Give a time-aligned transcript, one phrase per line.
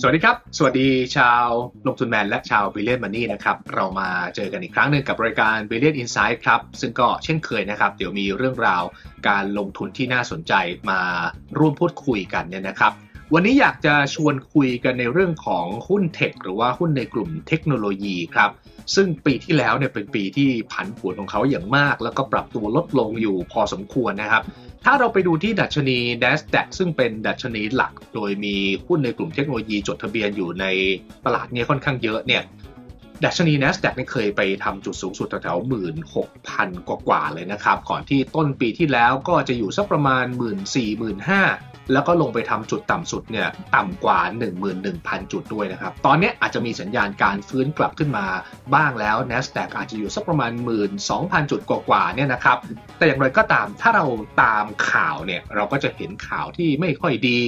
[0.00, 1.46] สวัสดีครับ สวัสดีชาว
[1.86, 8.82] ลงทุนแมนและชาว Billion Money นะครับ เรามาเจอกันอีกครั้งหนึ่งกับรายการ Billion Inside ครับ ซึ่งก็เช่นเคยนะครับ เดี๋ยวมีเรื่องราว
[9.28, 10.52] การลงทุนที่น่าสนใจ
[10.90, 11.00] มา
[11.58, 12.92] ร่วมพูดคุยกันเนี่ยนะครับ
[13.34, 18.50] วันนี้อยากจะชวนคุยกันในเรื่องของหุ้น tech หรือว่าหุ้นในกลุ่มเทคโนโลยีครับ
[18.94, 24.42] ซึ่งปีที่แล้วเนี่ยเป็นปีที่ผันผวนของเขาอย่างมาก แล้วก็ปรับตัวลดลงอยู่พอสมควรนะครับ
[24.84, 28.54] ถ้าเราไปดูที่ดัชนี NASDAQ ซึ่งเป็นดัชนีหลัก โดยมี
[28.86, 30.66] หุ้นในกลุ่มเทคโนโลยีจดทะเบียนอยู่ใน
[31.24, 32.42] ตลาดนี้ค่อนข้างเยอะเนี่ย
[33.24, 44.20] ดัชนี NASDAQ เนี่ยเคยไปทำจุดสูงสุดแถวๆหมื่นหกพันกว่าๆเลยนะครับ ก่อนที่ต้นปีที่แล้วก็จะอยู่สักประมาณ 1 4 0 0 0 0 5แล้วก็ลงไปทำจุดต่ำสุดเนี่ยต่ำกว่า
[44.76, 48.26] 11,000 จุดด้วยนะครับ ตอนนี้อาจจะมีสัญญาณการฟื้นกลับขึ้นมา
[48.74, 50.52] บ้างแล้ว NASDAQ อาจจะอยู่สักประมาณ
[51.00, 52.58] 12,000 จุดกว่าๆเนี่ยนะครับ
[52.98, 54.04] แต่อย่างไรก็ตามถ้าเรา
[54.42, 57.38] ตามข่าวเนี่ยเราก็จะเห็นข่าวที่ไม่ค่อยดี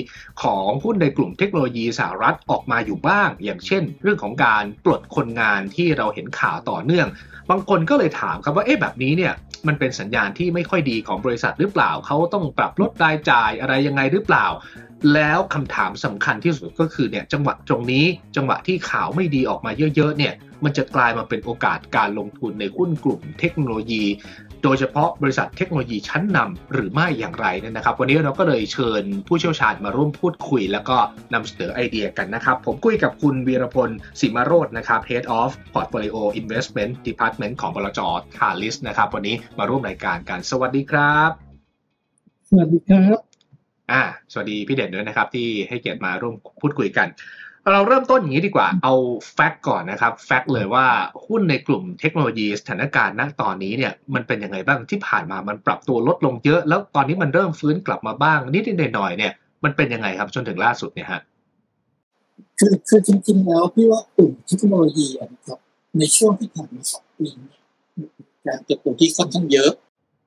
[0.43, 7.09] ของหุ้นในกลุ่มเทคโนโลยีสหรัฐออกมาอยู่บ้าง อย่างเช่น เรื่องของการปลดคนงานที่เราเห็นข่าวต่อเนื่อง
[7.51, 9.33] บางคนก็เลยถามครับว่าเอ๊ะแบบนี้เนี่ย
[9.67, 14.47] มันเป็นสัญญาณที่ไม่ค่อยดีของบริษัทหรือเปล่า เขาต้องปรับลดรายจ่ายอะไรยังไงหรือเปล่า
[15.15, 18.05] แล้วคำถามสำคัญที่สุดก็คือเนี่ยจังหวะตรงนี้
[18.37, 24.05] จังหวะที่ข่าวไม่ดีออกมาเยอะๆเนี่ย มันจะกลายมาเป็นโอกาสการลงทุนในหุ้นกลุ่มเทคโนโลยี
[24.63, 30.97] โดยเฉพาะบริษัทเทคโนโลยีชั้นนำหรือไม่อย่างไรเนี่ยนะครับ วันนี้เราก็เลยเชิญผู้เชี่ยวชาญมาร่วมพูดคุย แล้วก็
[31.35, 33.91] นำเสนอไอเดียกันนะครับ ผมคุยกับคุณวีรพล
[34.21, 38.01] สิมาโรจน์นะครับ Head of Portfolio Investment Department ของบลจ
[38.37, 41.31] ทาลิสนะครับ วันนี้มาร่วมรายการกันสวัสดีครับ
[42.49, 43.19] สวัสดีครับ
[43.93, 44.03] อ่า
[44.33, 47.09] สวัสดีพี่เด่นด้วยนะครับที่ให้เกียรติมาร่วมพูดคุยกัน
[47.71, 48.95] เราเริ่มต้นอย่างนี้ดีกว่า เอา
[49.33, 50.87] แฟกต์ก่อนนะครับ แฟกต์เลยว่า
[51.27, 59.33] หุ้นในกลุ่มเทคโนโลยีสถานการณ์ณตอนนี้เนี่ยมันเป็นยังไงบ้างที่ผ่านมามันปรับตัวลดลงเยอะ แล้วตอนนี้มันเริ่มฟื้นกลับมาบ้าง นิดๆหน่อยๆเนี่ย
[59.65, 61.21] มันเป็นยังไงครับจนถึงล่าสุดเนี่ยฮะ
[62.59, 65.59] คือคือจริงๆแล้วพี่ว่ากลุ่มเทคโนโลยีอะนะครับ
[65.99, 67.61] ในช่วงที่ผ่านมาสองปีเนี่ย
[68.47, 69.71] การเติบโตที่ค่อนข้างเยอะ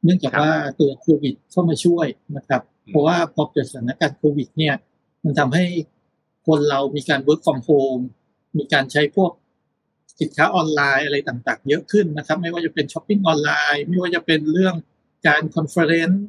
[0.04, 2.08] เนื่องจากว่าตัวโควิดเข้ามาช่วย
[2.38, 4.74] นะครับ เพราะว่าพอเกิดสถานการณ์โควิด เนี่ย
[5.24, 5.66] มันทำให้
[6.48, 8.04] คนเรามีการ work from home
[8.58, 9.32] มีการใช้พวก
[10.22, 14.76] สินค้าออนไลน์อะไรต่างๆ เยอะขึ้นนะครับ ไม่ว่าจะเป็นช้อปปิ้งออนไลน์ ไม่ว่าจะเป็นเรื่อง
[15.28, 16.24] การ conference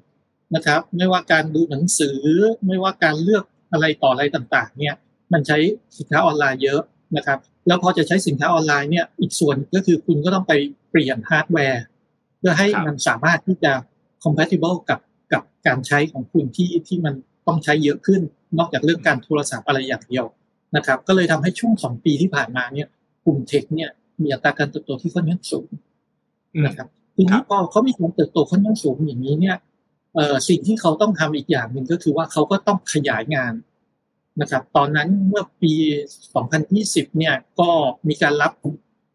[0.54, 2.20] นะครับ ไม่ว่าการดูหนังสือ
[2.66, 4.94] ไม่ว่าการเลือกอะไรต่ออะไรต่างๆ เนี่ย
[5.32, 5.58] มันใช้
[5.98, 6.80] สินค้าออนไลน์เยอะ
[7.16, 10.52] นะครับ แล้วพอจะใช้สินค้าออนไลน์เนี่ย อีกส่วนก็คือคุณก็ต้องไป
[10.90, 11.82] เปลี่ยนฮาร์ดแวร์
[12.38, 13.72] เพื่อให้มันสามารถที่จะ
[14.24, 15.00] compatible กับ
[15.32, 17.14] กับการใช้ของคุณที่ที่มัน
[17.46, 18.20] ต้องใช้เยอะขึ้น
[18.58, 20.24] นอกจากเรื่องการโทรศัพท์อะไรอย่างเดียว
[20.76, 22.88] นะครับ ก็เลยทำให้ช่วงสองปีที่ผ่านมาเนี่ย
[23.24, 23.90] กลุ่มเทคเนี่ย
[24.22, 25.68] มีอัตราการเติบโตที่ค่อนข้างสูง
[26.66, 29.56] นะครับทีนี้พอเขามีการเติบโตค่อนข้างสูงอย่างนี้เนี่ย
[30.14, 33.54] เอ่อสิ่งที่เขาต้องทำอีกอย่างหนึ่งก็คือว่าเขาก็ต้องขยายงาน
[34.40, 35.72] นะครับ ตอนนั้นเมื่อปี
[36.44, 37.70] 2020 เนี่ยก็
[38.08, 38.52] มีการรับ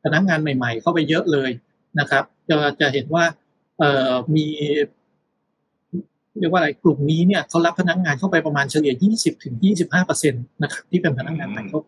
[0.03, 1.49] พนักงานใหม่ ๆ เข้าไปเยอะเลย
[1.99, 3.23] นะครับ จะจะเห็นว่า
[3.79, 4.45] เอ่อมี
[6.39, 11.81] เรียกว่าอะไรกลุ่มนี้เนี่ยเขารับพนักงานเข้าไปประมาณเฉลี่ย 20ถึง25เปอร์เซ็นต์นะครับที่เป็นพนักงานใหม่เข้า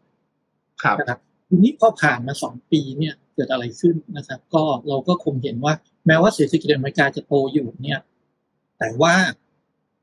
[0.83, 5.73] ครับนะครับทีนี้พอผ่านมาสองปีเนี่ยเกิดอะไรขึ้นนะครับ ก็เราก็คงเห็นว่า
[6.07, 7.99] แม้ว่าเศรษฐกิจอเมริกาจะโตอยู่เนี่ย
[8.79, 9.15] แต่ว่า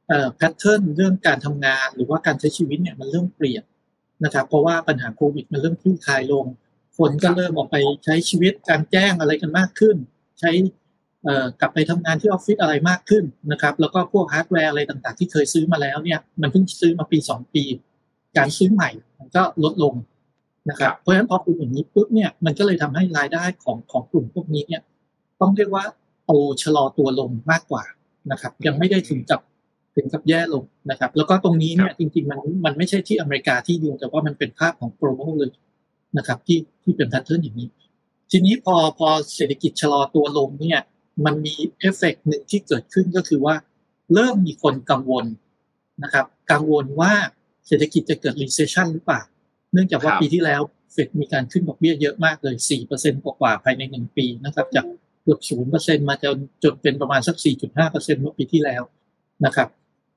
[0.08, 3.64] เอ่อแพทเทิร์นเรื่องการทำงานหรือว่าการใช้ชีวิตเนี่ยมันเริ่มเปลี่ยน
[4.24, 6.44] นะครับ เพราะว่าปัญหาโควิดมันเริ่มคลี่คลายลง
[6.98, 9.96] คนก็เริ่มออกไปใช้ชีวิตกลางแจ้งอะไรกันมากขึ้น
[10.40, 10.79] ใช้เอ่อ
[11.60, 17.64] กลับไปทำงานที่ออฟฟิศอะไรมากขึ้นนะครับ แล้วก็พวกฮาร์ดแวร์อะไรต่างๆ ที่เคยซื้อมาแล้วเนี่ย มันเพิ่งซื้อมาปีสองปี
[18.36, 19.94] การซื้อใหม่มันก็ลดลง
[20.70, 24.82] นะครับเพราะฉะนั้นพอเป็นอย่างนี้ปุ๊บเนี่ยมันก็เลยทำให้รายได้ของของกลุ่มพวกนี้เนี่ย
[25.40, 25.84] ต้องเรียกว่า
[26.26, 26.32] โต
[26.62, 27.84] ชะลอตัวลงมากกว่า
[28.32, 29.40] นะครับ ยังไม่ได้ถึงกับ
[29.96, 35.50] ถึงกับแย่ลงนะครับ แล้วก็ตรงนี้เนี่ยจริงๆมันมันไม่ใช่ที่อเมริกาที่เดียวแต่ว่ามันเป็นภาพของ global เลย
[36.18, 37.68] นะครับ ที่ที่เป็น pattern อย่างนี้
[38.30, 40.80] ทีนี้พอพอเศรษฐกิจชะลอตัวลงเนี่ย
[41.24, 43.54] มันมีเอฟเฟกต์หนึ่งที่เกิดขึ้นก็คือว่า
[44.14, 45.26] เริ่มมีคนกังวล
[46.02, 47.12] นะครับ กังวลว่า
[47.66, 49.22] เศรษฐกิจจะเกิด recession หรือเปล่า
[49.72, 50.60] เนื่องจากว่าครับปีที่แล้ว
[50.92, 52.56] เฟดมีการขึ้นดอกเบี้ยเยอะมากเลย
[52.90, 54.86] 4%กว่าๆภายในหนึ่งปีนะครับ จาก
[55.22, 55.40] เกือบ
[55.76, 57.36] 0%มาจนจนเป็นประมาณสัก
[57.74, 58.82] 4.5%เมื่อปีที่แล้ว
[59.44, 59.68] นะครับ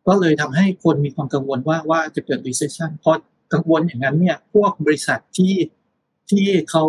[0.07, 3.12] ก็เลยทำให้คนมีความกังวลว่าว่าจะเกิด recession พอ
[3.54, 5.56] กังวลอย่างนั้นเนี่ย พวกบริษัทที่
[6.31, 6.83] ที่เขา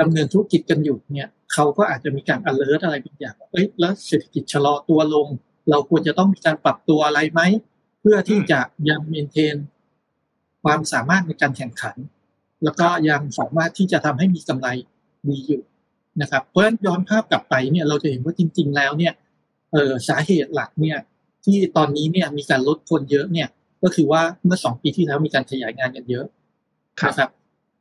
[0.00, 5.28] ดำเนินธุรกิจกันอยู่เนี่ยเขาก็อาจจะมีการ alert อะไรบางอย่างเอ้ยแล้วเศรษฐกิจชะลอตัวลง
[5.70, 7.40] เราควรจะต้องมีการปรับตัวอะไรไหม
[8.00, 9.56] เพื่อที่จะยังเมนเทน
[10.64, 11.96] ความสามารถในการแข่งขัน
[12.64, 14.68] แล้วก็ยังสามารถที่จะทำให้มีกำไร
[15.28, 15.62] ดีอยู่
[16.20, 19.12] นะครับ เพราะฉะนั้นย้อนภาพกลับไปเนี่ยเราจะเห็นว่าจริง ๆ แล้วเนี่ย
[19.72, 20.98] เออสาเหตุหลักเนี่ย
[21.44, 23.48] ที่ตอนนี้เนี่ยมีการลดคนเยอะเนี่ย
[23.82, 26.26] ก็คือว่าเมื่อสองปีที่แล้วมีการขยายงานกันเยอะ
[27.00, 27.30] ครับนะครับ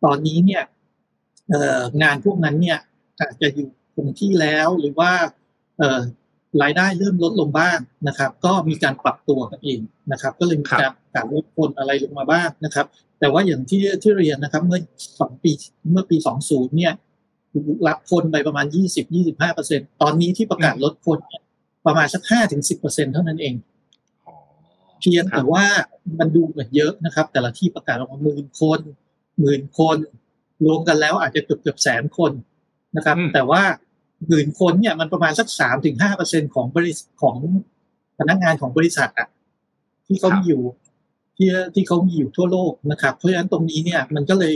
[0.05, 0.63] ตอนนี้เนี่ย
[2.01, 2.79] งานพวกนั้นเนี่ย
[3.19, 5.11] อาจจะอยู่คงที่แล้วหรือว่า
[5.77, 6.01] เอ่อ
[6.61, 9.79] รายได้เริ่มลดลงบ้างนะครับ ก็มีการปรับตัวกันเอง
[10.11, 10.81] นะครับ ก็เลยมีการ
[11.15, 12.85] การลดคนอะไรลงมาบ้างนะครับ
[13.19, 14.79] แต่ว่าอย่างที่ที่เรียนนะครับ เมื่อ
[15.19, 15.51] สองปี
[15.91, 16.93] เมื่อปีสองศูนย์เนี่ย
[17.87, 21.41] รับคนไปประมาณยี่สิบยี่สิบห้าเปอร์เซ็นตอนนี้ที่ประกาศลดคนเนี่ย
[21.85, 23.55] ประมาณสักห้าถึงสิบเปอร์เซ็นเท่านั้นเอง
[24.27, 24.35] อ๋อ
[24.99, 25.65] เพียงแต่ว่า
[26.19, 28.79] มันดูเหมือนเยอะนะครับ แต่ละที่ประกาศออกมาหมื่นคน
[29.39, 29.97] หมื่นคน
[30.65, 32.31] รวมกันแล้วอาจจะเกือบเกือบแสนคน
[32.97, 33.63] นะครับอืมแต่ว่า
[34.27, 37.35] หมื่นคนเนี่ยมันประมาณสักสามถึงห้าเปอร์เซ็นของบริษของ
[38.19, 39.27] พนักงานของบริษัทอะ
[40.07, 40.61] ที่เขามีอยู่
[41.37, 44.53] ที่ที่เขามีอยู่ทั่วโลกนะครับ เพราะฉะนั้นตรงนี้เนี่ยมันก็เลย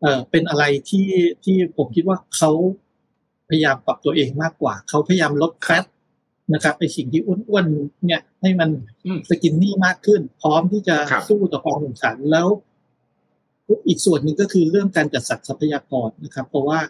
[0.00, 1.08] เอ่อเป็นอะไรที่
[1.44, 2.50] ที่ผมคิดว่าเขา
[3.48, 5.84] พยายามปรับตัวเองมากกว่า เขาพยายามลดแฟต
[6.54, 8.70] นะครับไอสิ่งที่อ้วนๆเนี่ยให้มัน
[9.06, 12.48] อืมสกินนี่มากขึ้น พร้อมที่จะครับสู้ต่อความแข่งขันแล้ว
[13.86, 16.80] อีกส่วนหนึ่งก็คือเรื่องการจัดสรรทรัพยากรนะครับ เพราะว่า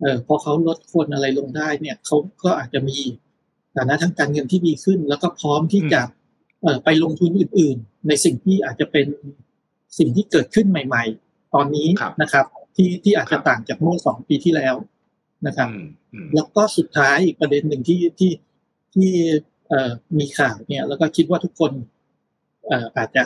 [0.00, 2.98] เออพอเขาลดคนอะไรลงได้เนี่ยเขาก็อาจจะมี
[3.76, 6.00] ฐานะทางการเงินที่ดีขึ้น แล้วก็พร้อมที่จะ
[6.62, 9.06] เออไปลงทุนอื่น ๆ ในสิ่งที่อาจจะเป็น
[9.98, 12.46] สิ่งที่เกิดขึ้นใหม่ ๆ ตอนนี้ครับนะครับ
[12.76, 14.74] ที่ที่อาจจะครับต่างจากเมื่อสองปีที่แล้ว
[15.46, 18.32] นะครับอืมอืมแล้วก็สุดท้ายอีกประเด็นหนึ่งที่ที่
[18.94, 19.10] ที่
[19.68, 21.72] เอ่อมีข่าวเนี่ย แล้วก็คิดว่าทุกคน
[22.66, 23.22] เอ่ออาจจะ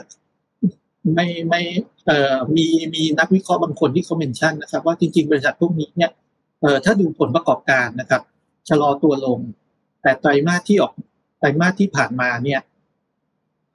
[1.14, 1.60] ไม่ไม่
[2.06, 6.10] เอ่อมีมีนักวิเคราะห์บางคนที่เขาเมนชั่นนะครับ ว่าจริงๆ บริษัทพวกนี้เนี่ย
[6.60, 8.22] เอ่อถ้าดูผลประกอบการนะครับ
[8.68, 9.38] ชะลอตัวลง
[10.02, 10.92] แต่ไตรมาสที่ออก
[11.38, 12.60] ไตรมาสที่ผ่านมาเนี่ย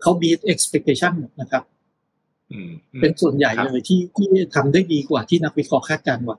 [0.02, 1.64] เขา beat expectation หมดนะครับ
[2.52, 6.38] อืมอืมเป็นส่วนใหญ่ครับเลยที่ที่ทำได้ดีกว่าที่นักวิเคราะห์คาดการณ์ไว้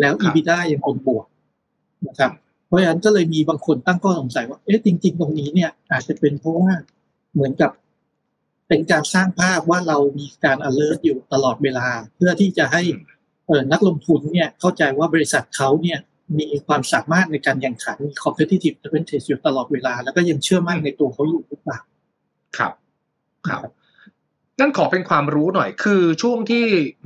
[0.00, 1.26] แล้วครับ EBITDA ยังคงบวก
[2.08, 2.30] นะครับ
[2.66, 6.72] เพราะฉะนั้นก็เลยมีบางคนตั้งข้อสงสัยว่าเอ๊ะจริง ๆ ตรงนี้เนี่ย อาจจะเป็นเพราะว่า
[7.34, 7.70] เหมือนกับ
[8.72, 13.02] เป็นการสร้างภาพว่าเรามีการ alert อยู่ตลอดเวลา เพื่อที่จะให้อืม
[13.46, 15.98] เออนักลงทุนเนี่ยเข้าใจว่าบริษัทเขาเนี่ย
[16.38, 21.78] มีความสามารถในการแข่งขันมี competitive advantage อยู่ตลอดเวลา แล้วก็ยังเชื่อมั่นในตัวเขาอยู่หรือเปล่า
[22.58, 22.72] ครับ
[23.48, 23.60] ครับ
[24.60, 26.64] นั่นขอเป็นความรู้หน่อย คือช่วงที่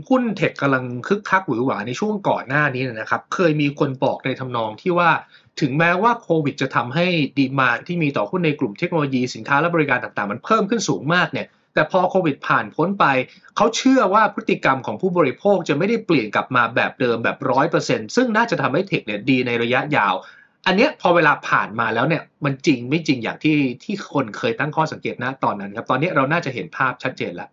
[0.09, 5.11] หุ้นเทคกำลังคึกคักหวือหวาในช่วงก่อนหน้านี้นะครับ เคยมีคนบอกในทำนองที่ว่า
[5.61, 7.07] ถึงแม้ว่าโควิดจะทำให้
[7.39, 13.05] ดีมานที่มีต่อหุ้นในกลุ่มเทคโนโลยีสินค้าและบริการต่างๆ มันเพิ่มขึ้นสูงมากเนี่ย แต่พอโควิดผ่านพ้นไป
[13.57, 20.15] เขาเชื่อว่าพฤติกรรมของผู้บริโภคจะไม่ได้เปลี่ยนกลับมาแบบเดิมแบบร้อยเปอร์เซ็นซึ่งน่าจะทำให้เทคเนี่ยดีในระยะยาว
[20.67, 27.51] อันเนี้ยพอเวลาผ่านมาแล้วเนี่ยมันจริงไม่จริงอย่างที่ที่คนเคยตั้งข้อสังเกตนะตอนนั้นครับ ตอนนี้เราน่าจะเห็นภาพชัดเจนแล้ว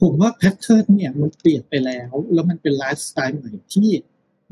[0.00, 3.90] ผมว่า pattern เนี่ยมันเปลี่ยนไปแล้ว แล้วมันเป็นไลฟ์สไตล์ใหม่ที่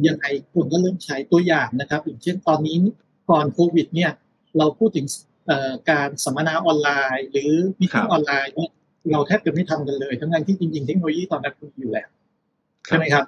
[0.07, 2.77] ยังไงคนก็เริ่มใช้ตัวอย่างนะครับอย่างเช่นตอนนี้
[3.31, 4.11] ก่อนโควิดเนี่ย
[4.59, 5.07] เราพูดถึง
[5.47, 8.71] เอ่อการสัมมนาออนไลน์ หรือ meeting ครับออนไลน์เนี่ย
[9.13, 12.09] เราแทบจะไม่ทำกันเลย ทั้งนั้นที่จริงๆเทคโนโลยีตอนนั้นมีอยู่แล้ว
[12.87, 13.25] ใช่ไหมครับ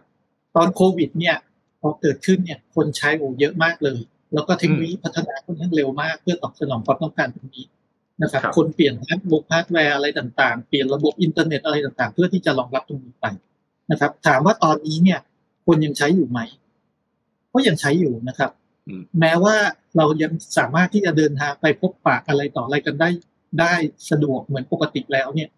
[0.57, 1.37] ตอนโควิด เนี่ย
[1.81, 4.01] พอเกิดขึ้นเนี่ย คนใช้โอ้เยอะมากเลย
[4.35, 7.67] แล้วก็เทคโนโลยีพัฒนาค่อนข้างเร็วมาก เพื่อตอบสนองความต้องการตรงนี้
[8.23, 13.27] นะครับครับคนเปลี่ยนฮาร์ดบุกฮาร์ดแวร์อะไรต่างๆ เปลี่ยนระบบอินเทอร์เน็ตอะไรต่างๆ เพื่อที่จะรองรับตรงนี้ไป
[13.91, 15.21] นะครับ ถามว่าตอนนี้เนี่ย
[15.67, 16.41] คนยังใช้อยู่ไหม
[17.53, 18.51] ก็ยังใช้อยู่นะครับ
[18.89, 19.57] อืมแม้ว่า
[19.97, 23.11] เรายังสามารถที่จะเดินทางไปพบปะอะไรต่ออะไรกันได้
[23.61, 23.75] ได้
[24.11, 25.49] สะดวกเหมือนปกติแล้วเนี่ย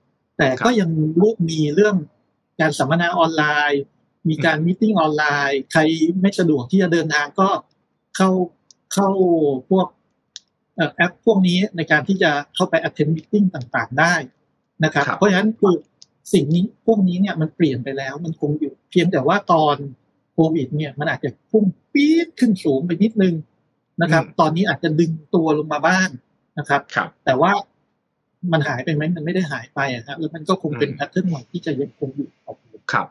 [0.40, 0.90] แต่ก็ยัง
[1.20, 1.96] รูปมีเรื่อง
[2.60, 3.82] การสัมมนาออนไลน์
[4.28, 5.80] มีการมิ팅ออนไลน์ ใคร
[6.20, 7.48] ไม่สะดวกที่จะเดินทางก็
[8.16, 8.30] เข้า
[8.94, 9.08] เข้า
[9.70, 9.86] พวก
[10.76, 14.14] เอ่อแอปพวกนี้ในการที่จะเข้าไป attend meeting ต่างๆ ได้
[14.84, 15.74] นะครับครับ เพราะฉะนั้นคือ
[16.32, 19.76] สิ่งนี้พวกนี้เนี่ยมันเปลี่ยนไปแล้วมันคงอยู่เพียงแต่ว่าตอน
[20.32, 23.34] โควิดเนี่ยมันอาจจะพุ่งปี๊ดขึ้นสูงไปนิดนึง
[24.02, 26.08] นะครับ ตอนนี้อาจจะดึงตัวลงมาบ้าง
[26.58, 27.52] นะครับครับแต่ว่า
[28.52, 33.08] มันหายไปไหมมันไม่ได้หายไปอะครับแล้วมันก็คงเป็นอืมแพทเทิร์นใหม่ที่จะยังคงอยู่ต่อไปครับ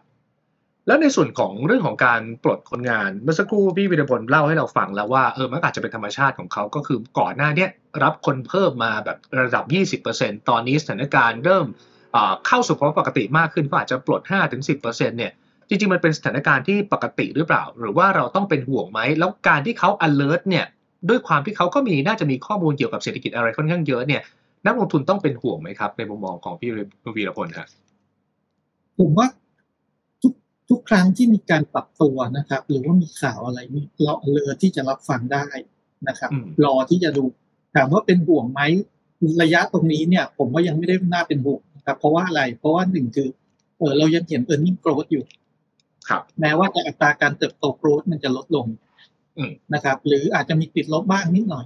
[0.88, 7.70] แล้วในส่วนของเรื่องของการปลดคนงานเมื่อสักครู่พี่วิรพลเล่าให้เราฟังแล้วว่าเออมันอาจจะเป็นธรรมชาติของเขาก็คือก่อนหน้าเนี้ย
[8.04, 11.66] รับคนเพิ่มมาแบบระดับ 20%ตอนนี้สถานการณ์เริ่ม
[12.16, 14.22] อ่าเข้าสู่ภาวะปกติมากขึ้นก็อาจจะปลด
[14.66, 15.32] 5-10%เนี่ย
[15.68, 20.66] จริงๆ มันเป็นสถานการณ์ที่ปกติหรือเปล่า หรือว่าเราต้องเป็นห่วงไหม แล้วการที่เขา alert เนี่ย
[21.10, 24.22] ด้วยความที่เขาก็มีน่าจะมีข้อมูลเกี่ยวกับเศรษฐกิจอะไรค่อนข้างเยอะเนี่ย
[24.66, 26.70] นักลงทุนต้องเป็นห่วงไหมครับ ในมุมมองของพี่
[27.16, 27.68] วีรพลครับ
[29.00, 29.28] ผมว่า
[30.22, 30.34] ทุก
[30.70, 35.46] ทุกครั้งที่มีการปรับตัวนะครับ หรือว่ามีข่าวอะไรนี่เราเลือที่จะรับฟังได้
[36.08, 37.24] นะครับอืมรอที่จะดู
[37.76, 38.62] ถามว่าเป็นห่วงไหม
[39.42, 43.30] ระยะตรงนี้เนี่ย ผมว่ายังไม่ได้น่าเป็นห่วงนะครับ เพราะว่าอะไร เพราะว่าหนึ่งคือ
[43.78, 45.24] เออเรายังเห็น e a r n i n g growth อยู่
[46.10, 48.68] ครับ แม้ว่าแต่อัตราการเติบโต growth มันจะลดลง
[49.38, 51.66] อืมนะครับ หรืออาจจะมีติดลบบ้างนิดหน่อย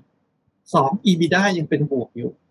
[0.76, 2.43] สอง EBITDA ยังเป็นบวกอยู่ครับ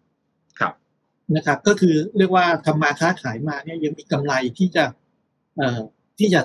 [1.36, 4.84] นะครับ ก็คือเรียกว่าทำมาค้าขายมาเนี่ยยังมีกำไรที่จะ
[5.56, 5.80] เอ่อ
[6.18, 6.40] ที่จะ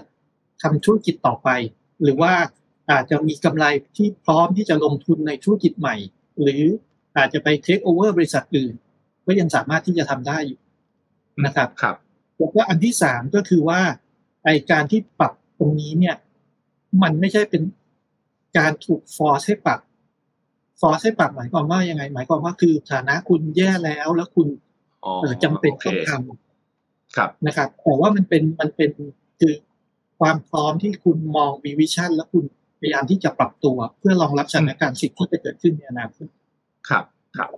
[0.62, 1.50] ทำธุรกิจต่อไป
[2.03, 2.34] หรือว่า
[2.91, 3.65] อาจจะมีกำไร
[3.98, 5.96] ที่พร้อมที่จะลงทุนในธุรกิจใหม่
[6.41, 6.63] หรือ
[7.17, 8.74] อาจจะไปเทคโอเวอร์บริษัทอื่น
[9.25, 10.60] ก็ยังสามารถที่จะทำได้อยู่
[11.46, 11.96] นะครับครับ
[12.38, 13.82] แล้วก็อันที่สามก็คือว่า
[14.44, 16.15] ไอการที่ปรับตรงนี้เนี่ย
[17.01, 17.63] มันไม่ใช่เป็น
[18.58, 19.79] การถูก force ให้ปรับ
[20.82, 24.67] force ให้ปรับหมายความว่ายังไง หมายความว่าคือฐานะคุณแย่แล้วแล้วคุณอ๋อเอ่อ
[25.44, 26.32] จำเป็นโอเคต้องทำ
[27.16, 28.92] ครับนะครับแต่ว่ามันเป็นมันเป็น
[29.39, 29.54] คือ
[30.20, 32.44] ความพร้อมที่คุณมองมี vision แล้วคุณ
[32.80, 36.27] พยายามที่จะปรับตัว เพื่อรองรับสถานการณ์สิ่งที่จะเกิดขึ้นในอนาคต
[36.89, 37.06] ครับ
[37.38, 37.50] ครับ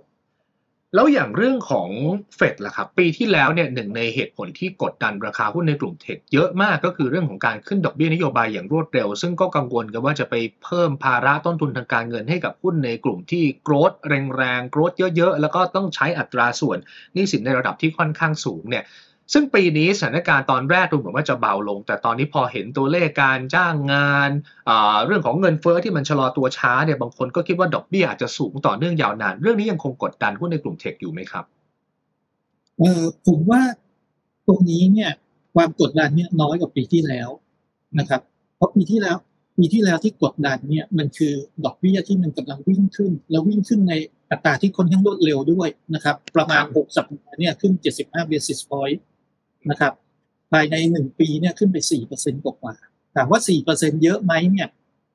[0.94, 1.88] แล้วอย่างเรื่องของ
[2.36, 13.92] เฟดล่ะครับปีที่แล้วเนี่ยหนึ่งในเหตุผลที่กดดันราคาหุ้นในกลุ่มเทคเยอะมากก็คือเรื่องของการขึ้นดอกเบี้ยนโยบายอย่างรวดเร็ว ซึ่งก็กังวลกันว่าจะไปเพิ่มภาระต้นทุนทางการเงินให้กับหุ้นในกลุ่มที่โกรด
[14.36, 16.78] แรงๆโกรดเยอะๆ แล้วก็ต้องใช้อัตราส่วน
[17.14, 18.84] หนี้สินในระดับที่ค่อนข้างสูงเนี่ย
[19.32, 24.30] ซึ่งปีนี้สถานการณ์ตอนแรกดูเหมือนว่าจะเบาลง แต่ตอนนี้พอเห็นตัวเลขการจ้างงาน
[24.68, 31.44] อ่าเรื่องของเงินเฟ้อที่มันชะลอตัวช้าเนี่ยบางคนก็คิดว่าดอกเบี้ยอาจจะสูงต่อเนื่องยาวนาน เรื่องนี้ยังคงกดดันหุ้นในกลุ่มเทคอยู่ไหมครับ
[32.78, 33.60] เออผมว่า
[34.46, 35.10] ตรงนี้เนี่ย
[35.54, 37.28] ความกดดันเนี่ยน้อยกว่าปีที่แล้ว
[37.98, 38.20] นะครับ
[38.56, 39.16] เพราะปีที่แล้ว
[39.58, 41.32] ปีที่แล้วที่กดดันเนี่ยมันคือ
[41.64, 43.94] ดอกเบี้ยที่มันกำลังวิ่งขึ้น แล้ววิ่งขึ้นใน
[44.30, 47.72] อัตราที่ค่อนข้างรวดเร็วด้วยนะครับ ประมาณครับ6สัปดาห์เนี่ยขึ้น
[48.02, 48.98] 75 basis point
[49.70, 49.92] นะครับ
[50.52, 51.76] ภายในหนึ่งปีเนี่ยขึ้นไป
[52.12, 53.40] 4%กว่าๆถามว่า
[53.72, 54.68] 4%เยอะไหมเนี่ย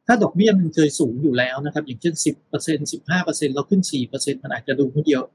[0.07, 2.15] ถ้าดอกเบี้ยมันเคยสูงอยู่แล้วนะครับ อย่างเช่น
[2.53, 3.81] 10% 15%เราขึ้น
[4.13, 5.25] 4%มันอาจจะดูไม่เยอะ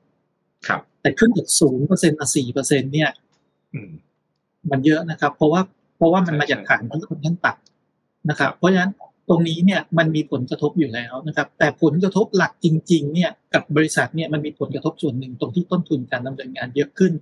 [0.67, 1.49] ครับ แต่ขึ้นจาก
[1.85, 3.11] 0%มา4%เนี่ย
[3.73, 3.91] อืม
[4.71, 5.63] มันเยอะนะครับ เพราะว่า
[5.97, 8.93] เพราะว่ามันใช่มาจากใช่ฐานที่ค่อนข้างต่ำนะครับครับ เพราะฉะนั้น
[9.29, 17.13] ตรงนี้เนี่ยมันมีผลกระทบอยู่แล้วนะครับ แต่ผลกระทบหลักจริง ๆ เนี่ยกับบริษัทเนี่ยมันมีผลกระทบส่วนหนึ่งตรงที่ต้นทุนการดำเนินงานเยอะขึ้น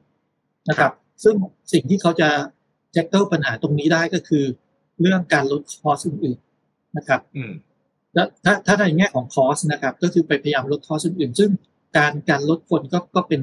[0.69, 0.93] นะครับ
[1.25, 1.37] ซึ่ง
[1.73, 2.29] สิ่งที่เขาจะ
[2.93, 4.45] แจ็คเกิลปัญหาตรงนี้ได้ก็คือ
[5.01, 7.53] เรื่องการลดคอสอื่นๆนะครับอืม
[8.15, 11.51] แล้วถ้าถ้าในแง่ของคอสนะครับ ก็คือไปพยายามลดคอสอื่นๆซึ่ง
[11.97, 13.41] การการลดคนก็ก็เป็น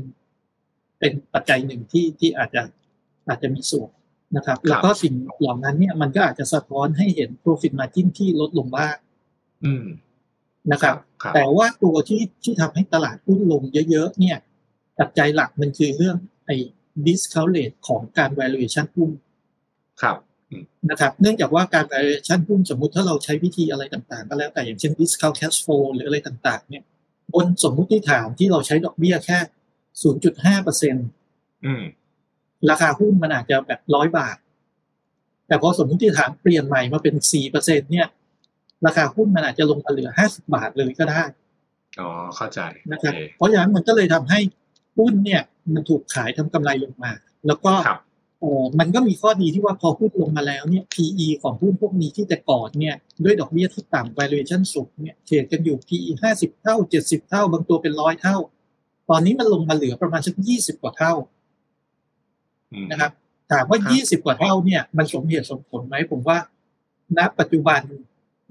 [0.99, 2.61] เป็นปัจจัยหนึ่งที่ที่อาจจะ
[3.27, 3.89] อาจจะมีส่วน
[4.35, 8.95] นะครับ แล้วก็สิ่งเหล่านั้นเนี่ยมันก็อาจจะสะท้อนให้เห็น profit margin ที่ลดลงบ้าง
[9.65, 9.85] อืม
[10.71, 14.37] นะครับครับ แต่ว่าตัวที่ที่ทำให้ตลาดหุ้นลงเยอะๆเนี่ย
[14.99, 16.55] ปัจจัยหลักมันคือเรื่องไอ้
[17.07, 19.09] discount rate ของการ valuation หุ้น
[20.01, 20.17] ครับ
[20.89, 26.83] นะครับ เนื่องจากว่าการ valuation หุ้นสมมุติถ้าเราใช้วิธีอะไรต่างๆ ก็แล้วแต่อย่างเช่น discount cash flow หรืออะไรต่างๆ เนี่ย
[27.33, 29.37] บนสมมุติฐานที่เราใช้ดอกเบี้ยแค่
[30.01, 30.95] 0.5เปอร์เซ็น
[31.65, 31.83] อืม
[32.69, 34.37] ราคาหุ้นมันอาจจะแบบร้อยบาท
[35.47, 38.07] แต่พอสมมุติฐานเปลี่ยนใหม่มาเป็น 4เปอร์เซ็นเนี่ย
[38.85, 41.23] ราคาหุ้นมันอาจจะลงมาเหลือ 50 บาทเลยก็ได้
[41.99, 42.59] อ๋อ เข้าใจ
[42.91, 44.39] นะครับโอเคเพราะฉะนั้นมันก็เลยทำให้
[44.97, 45.41] หุ้นเนี่ย
[45.73, 47.11] มันถูกขายทำกำไรลงมา
[47.47, 47.99] แล้วก็ครับ
[48.41, 58.37] เออมันก็มีข้อดีที่ว่าพอหุ้นลงมาแล้วเนี่ย PE ของหุ้นพวกนี้ที่แต่ก่อนเนี่ยด้วยดอกเบี้ยที่ต่ำ valuation สูงเนี่ยเทรดกันอยู่ PE ห้าสิบเท่าเจ็ดสิบเท่า บางตัวเป็นร้อยเท่า
[59.09, 61.13] ตอนนี้มันลงมาเหลือประมาณสักยี่สิบกว่าเท่า
[62.73, 63.11] อืมนะครับ
[63.51, 66.37] ถามว่าครับยี่สิบกว่าเท่าเนี่ยมันสมเหตุสมผลไหมผมว่า
[67.17, 67.81] ณ ปัจจุบัน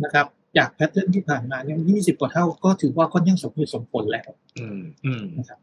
[0.05, 5.59] นะครับ จากแพทเทิร์นที่ผ่านมาเนี่ยยี่สิบกว่าเท่าก็ถือว่าค่อนข้างสมเหตุสมผลแล้วอืมอืมนะครับ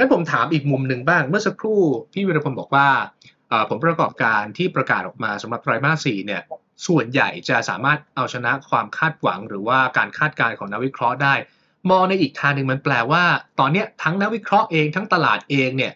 [0.00, 1.80] งั้นผมถามอีกมุมหนึ่งบ้าง เมื่อสักครู่
[2.12, 2.88] พี่วิรพลบอกว่า
[3.68, 6.42] ผลประกอบการที่ประกาศออกมาสำหรับไตรมาสสี่เนี่ย
[6.86, 11.34] ส่วนใหญ่จะสามารถเอาชนะความคาดหวัง หรือว่าการคาดการณ์ของนักวิเคราะห์ได้
[11.90, 13.24] มองในอีกทางหนึ่งมันแปลว่า
[13.60, 15.92] ตอนนี้ทั้งนักวิเคราะห์เองทั้งตลาดเองเนี่ย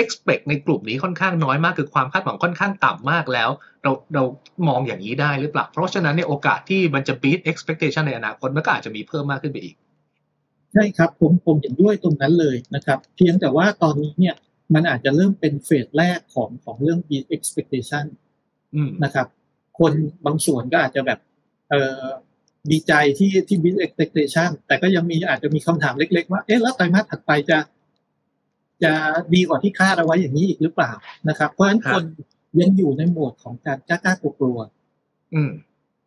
[0.00, 3.50] expect ในกลุ่มนี้ค่อนข้างน้อยมากคือความคาดหวังค่อนข้างต่ำมากแล้ว
[3.82, 4.24] เราเรา
[4.68, 9.74] มองอย่างนี้ได้หรือเปล่า เพราะฉะนั้นเนี่ยโอกาสที่มันจะ beat expectation ในอนาคตมันก็อาจจะมีเพิ่มมากขึ้นไปอีก
[10.74, 14.34] ใช่ครับผมผมเห็นด้วยตรงนั้นเลยนะครับ เพียงแต่ว่าตอนนี้เนี่ย
[14.74, 18.04] มันอาจจะเริ่มเป็นเฟสแรกของของเรื่อง beat expectation
[18.74, 19.26] อืมนะครับ
[19.78, 19.92] คน
[20.26, 21.18] บางส่วนก็อาจจะแบบ
[21.70, 22.06] เออ
[22.70, 27.58] ดีใจที่ที่ beat expectation แต่ก็ยังมีอาจจะมีคำถามเล็ก ๆ ว่าเอ๊ะแล้วไตรมาสถัดไปจะ
[28.84, 28.92] จะ
[29.34, 30.92] ดีกว่าที่คาดเอาไว้อย่างนี้อีกหรือเปล่า
[31.28, 32.04] นะครับ เพราะฉะนั้นครับคน
[32.60, 35.50] ยังอยู่ในโหมดของการกล้าๆกลัวๆอืม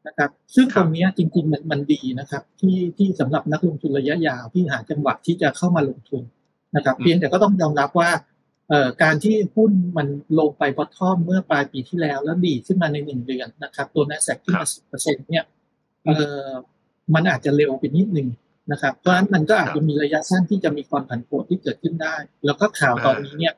[0.08, 6.24] นะครับ ซึ่งครับตรงเนี้ยจริงๆมันมันดีนะครับ ที่ที่สำหรับนักลงทุนระยะยาวที่หาจังหวะที่จะเข้ามาลงทุน
[6.76, 8.12] นะครับ เพียงแต่ก็ต้องยอมรับว่า
[8.70, 10.08] เอ่อการที่หุ้นมัน
[10.40, 15.44] ลงไปบอททอมเมื่อปลายปีที่แล้วแล้วดีขึ้นมาในหนึ่งเดือนนะครับ ตัว n a s d a q ขึ้นมาสิบเปอร์เซ็นต์เนี่ย
[16.04, 16.16] เอ่
[16.48, 16.50] อ
[17.14, 18.28] มันอาจจะเร็วไปนิดนึง
[18.72, 23.54] นะครับ เพราะฉะนั้นมันก็อาจจะมีระยะสั้นที่จะมีความผันผวนที่เกิดขึ้นได้ แล้วก็ข่าวตอนนี้เนี่ย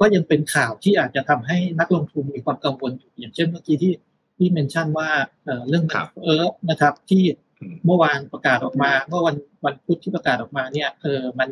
[0.00, 3.92] ก็ยังเป็นข่าวที่อาจจะทำให้นักลงทุนมีความกังวลอยู่อย่างเช่นเมื่อกี้ที่
[4.36, 5.08] ที่ mention ว่า
[5.44, 7.22] เอ่อเรื่องครับเออนะครับ ที่
[7.60, 11.48] อืมเมื่อวานประกาศออกมาเมื่อวันวันพุธที่ประกาศออกมาเนี่ยเออมัน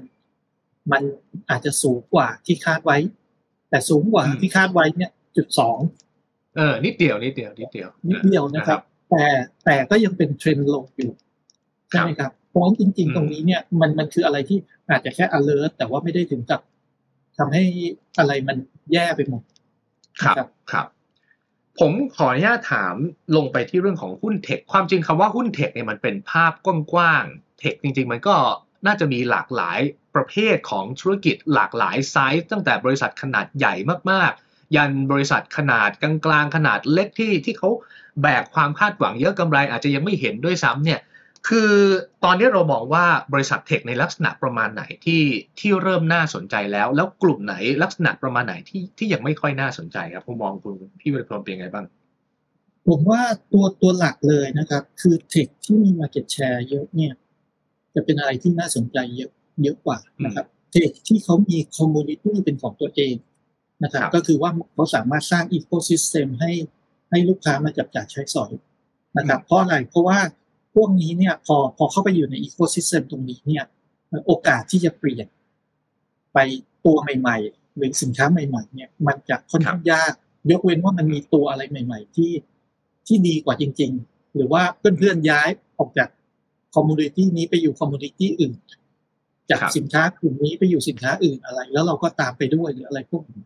[0.92, 1.02] มัน
[1.50, 2.98] อาจจะสูงกว่าที่คาดไว้
[3.70, 5.78] แต่สูงกว่าที่คาดไว้เนี่ยจุดสอง
[6.56, 9.24] เออนิดเดียวนิดเดียวนิดเดียวนิดเดียวนะครับ แต่
[9.64, 11.10] แต่ก็ยังเป็นเทรนด์ลงอยู่
[11.88, 14.58] ใช่ไหมครับเพราะจริง ๆ ตรงนี้เนี่ยมันมันคืออะไรที่
[14.90, 16.60] อาจจะแค่ alert แต่ว่าไม่ได้ถึงกับ
[17.38, 17.62] ทำให้
[18.18, 18.56] อะไรมัน
[18.92, 19.42] แย่ไปหมด
[20.22, 20.86] ครับครับ
[21.78, 22.94] ผมขออนุญาตถาม
[23.36, 26.52] ลงไปที่เรื่องของหุ้นเทค ความจริงคำว่าหุ้นเทคเนี่ยมันเป็นภาพ
[26.92, 28.36] กว้างๆ เทคจริง ๆ มันก็
[28.86, 29.80] น่าจะมีหลากหลาย
[30.14, 33.74] ประเภทของธุรกิจหลากหลายไซส์ตั้งแต่บริษัทขนาดใหญ่
[34.10, 37.70] มากๆ ยันบริษัทขนาดกลางๆ ขนาดเล็กที่ที่เขา
[38.22, 41.00] แบกความคาดหวังเยอะกำไรอาจจะยังไม่เห็นด้วยซ้ำเนี่ย
[41.48, 41.72] คือ
[42.24, 45.22] ตอนนี้เรามองว่าบริษัท tech ในลักษณะประมาณไหนที่
[45.58, 51.86] ที่เริ่มน่าสนใจแล้ว แล้วกลุ่มไหนลักษณะประมาณไหนที่ที่ยังไม่ค่อยน่าสนใจครับผมมองคุณพี่วิรพลเป็นยังไงบ้าง
[52.88, 57.12] ผมว่าตัวตัวหลักเลยนะครับ คือ tech ที่มี Market Share เยอะเนี่ย
[57.94, 59.30] จะเป็นอะไรที่น่าสนใจเยอะ
[59.62, 63.14] เยอะกว่านะครับ tech ที่เขามี community เป็นของตัวเอง
[63.84, 66.52] นะครับก็คือว่าเขาสามารถสร้าง ecosystem ให้
[67.10, 68.52] ให้ลูกค้ามาจับจ่ายใช้สอย
[69.18, 70.18] นะครับ เพราะอะไรเพราะว่า
[70.74, 73.64] พวกนี้เนี่ยพอพอเข้าไปอยู่ใน ecosystem ตรงนี้เนี่ย
[74.26, 75.26] โอกาสที่จะเปลี่ยน
[76.34, 76.38] ไป
[76.84, 80.12] ตัวใหม่ ๆ หรือสินค้าใหม่ๆเนี่ยมันจะค่อนข้างยาก
[80.50, 82.32] ยกเว้นว่ามันมีตัวอะไรใหม่ ๆ ที่
[83.06, 85.48] ที่ดีกว่าจริง ๆ หรือว่าเพื่อนๆย้าย
[85.78, 86.08] ออกจาก
[86.74, 88.52] community นี้ไปอยู่ community อื่น
[89.50, 93.42] จากสินค้ากลุ่มนี้ไปอยู่สินค้าอื่นอะไร แล้วเราก็ตามไปด้วยหรืออะไรพวกนี้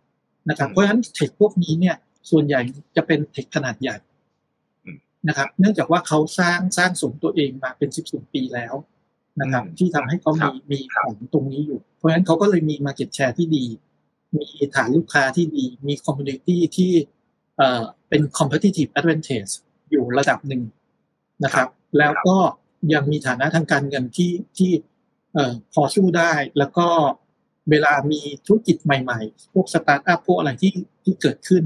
[0.49, 1.97] นะครับเพราะฉะนั้น tech พวกนี้เนี่ย
[2.31, 2.61] ส่วนใหญ่
[2.97, 3.97] จะเป็น tech ขนาดใหญ่
[5.29, 8.75] นะครับ เนื่องจากว่าเขาสร้างสร้างสมตัวเองมาเป็นสิบสิบปีแล้ว
[9.41, 13.65] นะครับที่ทำให้เขามีมีของตรงนี้อยู่ เพราะฉะนั้นเขาก็เลยมี market share ที่ดี
[14.37, 16.93] มีฐานลูกค้าที่ดี มี community ที่
[17.57, 19.53] เอ่อเป็น competitive advantage
[19.91, 20.63] อยู่ระดับหนึ่ง
[21.45, 22.37] นะครับ แล้วก็
[22.95, 24.73] ยังมีฐานะทางการเงินที่ที่
[25.35, 26.87] เอ่อพอสู้ได้แล้วก็
[27.71, 30.73] เวลามีธุรกิจใหม่ๆ พวกสตาร์ทอัพพวกอะไรที่
[31.05, 31.65] ที่เกิดขึ้น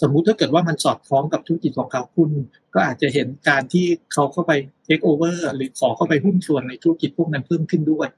[0.00, 2.30] สมมุติถ้าเกิดว่ามันสอดคล้องกับธุรกิจของเขาคุณ
[2.74, 4.52] ก็อาจจะเห็นการที่เขาเข้าไป
[4.84, 8.08] take over หรือขอเข้าไปหุ้นส่วนในธุรกิจพวกนั้นเพิ่มขึ้นด้วย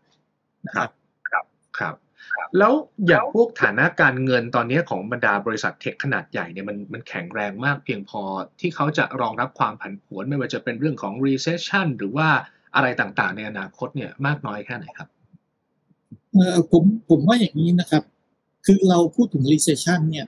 [0.66, 0.90] นะครับ
[1.30, 1.44] ครับ
[1.78, 1.94] ครับ
[2.58, 2.72] แล้ว
[3.06, 8.22] อย่างพวกฐานะการเงินตอนนี้ของบรรดาบริษัท tech ขนาดใหญ่เนี่ยมันมันแข็งแรงมากเพียงพอ
[8.60, 12.28] ที่เขาจะรองรับความผันผวนไม่ว่าจะเป็นเรื่องของ recession หรือว่า
[12.74, 15.08] อะไรต่างๆ ในอนาคตเนี่ยมากน้อยแค่ไหนครับ
[16.32, 18.02] เออผมผมว่าอย่างนี้นะครับ
[18.66, 20.26] คือเราพูดถึง recession เนี่ย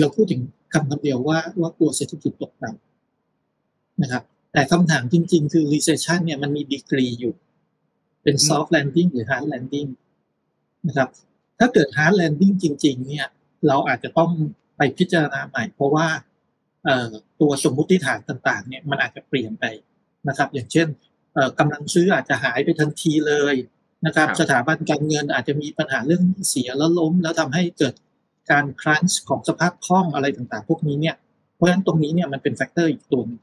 [0.00, 0.42] เราพูดถึง
[0.74, 7.34] คำคำเดียวว่าว่ากลัวเศรษฐกิจตกต่ำนะครับ แต่คำถามจริง ๆ คือ recession เนี่ยมันมีดีกรีอยู่
[8.22, 9.88] เป็น soft landing หรือ hard landing
[10.86, 11.08] นะครับ
[11.58, 13.26] ถ้าเกิด hard landing จริง ๆ เนี่ย
[13.66, 14.30] เราอาจจะต้อง
[14.76, 16.08] ไปพิจารณาใหม่ เพราะว่า
[17.40, 19.64] ตัวสมมุติฐานต่าง ๆ เนี่ยมันอาจจะเปลี่ยนไป
[20.28, 20.88] นะครับ อย่างเช่น
[21.58, 23.54] กำลังซื้ออาจจะหายไปทันทีเลย
[24.06, 27.94] นะครับ สถาบันการเงินอาจจะมีปัญหาเรื่องเสียแล้วล้ม แล้วทำให้เกิด
[28.50, 31.16] การ crunch ของสภาพคล่องอะไรต่างๆ พวกนี้เนี่ย
[31.54, 33.40] เพราะฉะนั้นตรงนี้เนี่ยมันเป็น factor อีกตัวนึง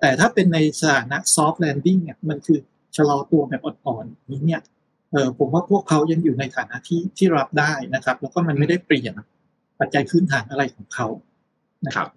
[0.00, 2.58] แต่ถ้าเป็นในสถานะ soft landing เนี่ยมันคือ
[2.96, 4.60] ชะลอตัวแบบอ่อนๆนี้เนี่ย
[5.12, 9.14] เออผมว่าพวกเขายังอยู่ในฐานะที่ที่รับได้นะครับ แล้วก็มันไม่ได้เปลี่ยน
[9.80, 11.06] ปัจจัยพื้นฐานอะไรของเขา
[11.86, 12.08] นะครับ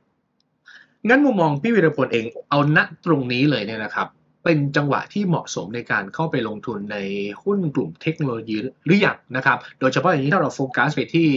[1.09, 4.07] งั้นมุมมองพี่วิรพลเองเอาณตรงนี้เลยเนี่ยนะครับ
[4.43, 6.97] เป็นจังหวะที่เหมาะสมในการเข้าไปลงทุนใน
[7.43, 11.29] หุ้นกลุ่มเทคโนโลยีหรือยังนะครับ โดยเฉพาะอย่างนี้ถ้าเราโฟกัสไปที่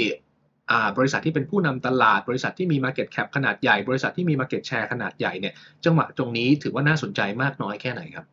[0.99, 5.55] บริษัทที่เป็นผู้นำตลาด บริษัทที่มี Market Cap ขนาดใหญ่ บริษัทที่มี Market Share ขนาดใหญ่เนี่ย
[5.85, 8.27] จังหวะตรงนี้ถือว่าน่าสนใจมากน้อยแค่ไหนครับ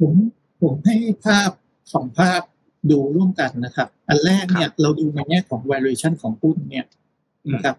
[0.00, 0.14] ผม
[0.62, 1.50] ผมให้ภาพ
[1.94, 2.40] สองภาพ
[2.90, 6.86] ดูร่วมกันนะครับ อันแรกเนี่ยเราดูในแง่ของ valuation ของหุ้นเนี่ย
[7.54, 7.76] นะครับ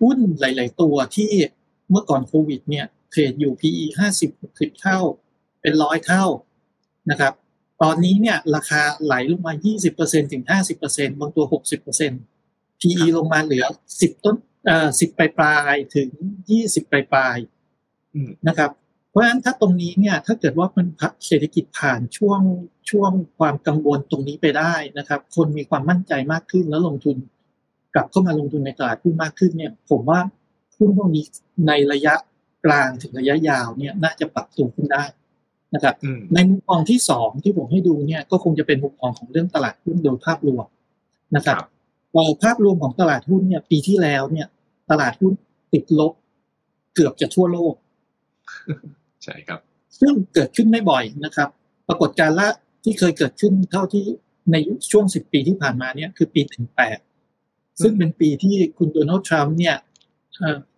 [0.00, 1.32] หุ้นหลาย ๆ ตัวที่
[1.90, 4.98] เมื่อก่อนโควิดเนี่ยเทรดอยู่ PE ห้าสิบสิบเท่า
[5.60, 6.24] เป็นร้อยเท่า
[7.10, 7.32] นะครับ
[7.82, 9.52] ตอนนี้เนี่ยราคาไหลลงมา
[9.92, 10.44] 20%ถึง
[10.80, 11.44] 50%บางตัว
[12.12, 13.64] 60% PE ลงมาเหลือ
[13.96, 16.08] 10 ต้นเอ่อ10ปลายปลายถึง
[16.50, 17.36] 20ปลายปลาย
[18.48, 18.70] นะครับ
[19.10, 20.86] เพราะฉะนั้นถ้าตรงนี้เนี่ยถ้าเกิดว่ามัน
[21.26, 22.40] เศรษฐกิจผ่านช่วง
[22.90, 27.16] ช่วงความกังวลตรงนี้ไปได้นะครับ คนมีความมั่นใจมากขึ้นแล้วลงทุน
[27.94, 30.20] กลับเข้ามาลงทุนในตลาดหุ้นมากขึ้นเนี่ย ผมว่า
[30.76, 31.24] หุ้นพวกนี้
[31.68, 32.14] ในระยะ
[32.64, 35.04] กลางถึงระยะยาวเนี่ยน่าจะปรับตัวขึ้นได้
[35.74, 35.94] นะครับ
[36.34, 40.66] ในมุมมองที่สองที่ผมให้ดูเนี่ยก็คงจะเป็นมุมมองของเรื่องตลาดหุ้นโดยภาพรวม
[41.36, 41.56] นะครับ
[42.42, 44.46] ภาพรวมของตลาดหุ้นเนี่ย ปีที่แล้วเนี่ย
[44.90, 45.32] ตลาดหุ้น
[45.72, 46.12] ติดลบ
[46.94, 47.74] เกือบจะทั่วโลก
[49.24, 49.60] ใช่ครับ
[50.00, 51.48] ซึ่งเกิดขึ้นไม่บ่อยนะครับ
[51.88, 52.48] ปรากฏการณ์ละ
[52.84, 54.04] ที่เคยเกิดขึ้นเท่าที่
[54.52, 54.56] ใน
[54.90, 56.98] ช่วงสิบปีที่ผ่านมาเนี่ยคือปีถึงแปด
[57.82, 59.76] ซึ่งเป็นปีที่คุณโดนัลด์ทรัมป์เนี่ย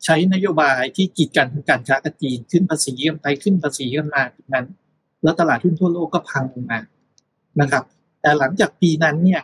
[0.05, 4.67] ใช้นโยบายที่กีดกันการค้ากับจีนขึ้นภาษีกันไปขึ้นภาษีกันมาแบบนั้น
[5.27, 6.79] แล้วตลาดหุ้นทั่วโลกก็พังลงมา
[7.61, 7.83] นะครับ
[8.21, 9.43] แต่หลังจากปีนั้นเนี่ย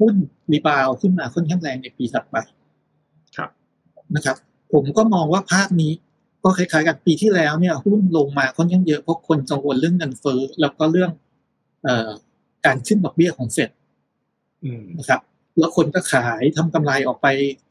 [0.00, 0.14] หุ้น
[0.52, 2.36] rebound ขึ้นมาค่อนข้างแรงในปีถัดไป
[3.36, 3.50] ครับ
[4.14, 4.36] นะครับ
[4.72, 5.92] ผมก็มองว่าภาพนี้
[6.42, 11.10] ก็คล้ายๆกับปีที่แล้วเนี่ยหุ้นลงมาค่อนข้างเยอะเพราะคนกังวลเรื่องเงินเฟ้อแล้วก็เรื่อง
[11.82, 12.10] เอ่อ
[12.66, 13.70] การขึ้นดอกเบี้ยของเฟด
[14.64, 15.20] อืมนะครับ
[15.58, 17.26] แล้วคนก็ขายทำกำไรออกไป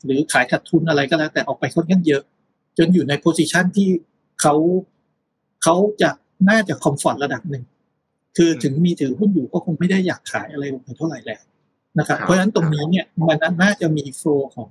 [0.06, 2.22] หรือขายขาดทุนอะไรก็แล้วแต่ออกไปค่อนข้างเยอะ
[2.78, 3.90] จนอยู่ใน position ที่
[4.42, 4.56] เขา
[5.64, 6.10] เขาจะ
[6.50, 7.64] น่าจะ comfort ระดับหนึ่ง
[8.38, 11.42] คือถึงมีถือหุ้นอยู่ก็คงไม่ได้อยากขายอะไรลงไปเท่าไหร่แล้ว
[12.00, 14.70] นะครับ เพราะฉะนั้นตรงนี้เนี่ยมันน่าจะมีโฟลของ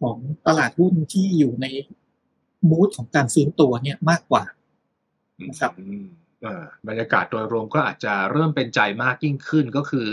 [0.00, 1.66] ของตลาดหุ้นที่อยู่ใน
[2.70, 4.44] มูดของการฟื้นตัวเนี่ยมากกว่า
[5.48, 6.06] นะครับอืม
[6.42, 10.06] เอ่อบรรยากาศโดยรวมก็อาจจะเริ่มเป็นใจมากยิ่งขึ้นก็คือ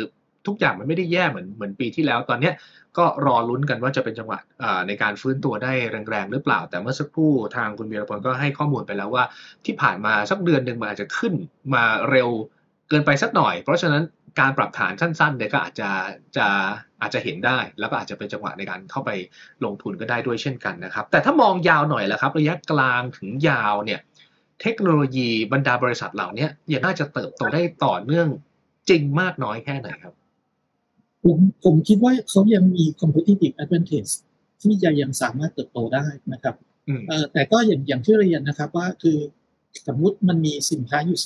[0.48, 2.52] ทุกอย่างมันไม่ได้แย่เหมือนเหมือนปีที่แล้ว ตอนเนี้
[2.98, 4.40] ก็รอลุ้นกันว่าจะเป็นจังหวะ
[4.88, 5.74] ในการฟื้นตัวได้
[6.10, 9.24] แรงๆหรือเปล่า แต่เมื่อสักครู่ทางคุณเบียร์พลก็ให้ข้อมูลไปแล้วว่า
[9.66, 11.34] ที่ผ่านมาสักเดือนหนึ่งมันอาจจะขึ้น
[11.74, 12.30] มาเร็ว
[12.90, 14.04] เกินไปสักหน่อย เพราะฉะนั้น
[14.40, 15.90] การปรับฐานสั้นๆเนี่ยก็อาจจะ
[16.38, 16.48] จะ
[17.02, 19.12] อาจจะเห็นได้ แล้วก็อาจจะเป็นจังหวะในการเข้าไป
[19.66, 24.00] ลงทุนก็ได้ด้วยเช่นกันนะครับ แต่ถ้ามองยาวหน่อยแล้วครับ ระยะกลางถึงยาวเนี่ย
[24.62, 28.28] เทคโนโลยีบรรดาบริษัทเหล่านี้ยังน่าจะเติบโตได้ต่อเนื่อง
[28.90, 30.14] จริงมากน้อยแค่ไหนครับ
[31.28, 34.12] ผมผมคิดว่าเขายังมี competitive advantage
[34.62, 36.56] ที่จะยังสามารถเติบโตได้นะครับ
[36.88, 39.18] อืมเอ่อแต่ก็อย่างอย่างที่เรียนนะครับว่าคือ
[39.88, 41.18] สมมติมันมีสินค้าอยู่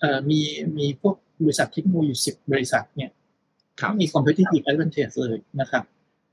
[0.00, 0.40] เอ่อมี
[0.78, 3.10] มีพวกบริษัทเทคโนโลยีสิบบริษัทเนี่ย
[3.80, 5.84] ครับมี competitive advantage เลยนะครับ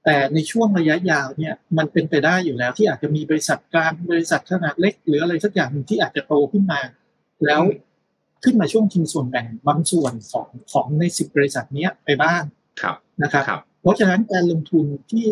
[0.05, 6.79] แต่ในช่วงระยะยาวเนี่ยมันเป็นไปได้อยู่แล้ว ที่อาจจะมีบริษัทกลางบริษัทขนาดเล็ก หรืออะไรสักอย่างหนึ่งที่อาจจะโตขึ้นมา
[7.45, 7.61] แล้ว
[8.43, 12.41] ขึ้นมาช่วงชิงส่วนแบ่งบางส่วนของของในสิบบริษัทเนี้ยไปบ้าง
[12.81, 15.25] ครับ นะครับครับ เพราะฉะนั้นการลงทุนที่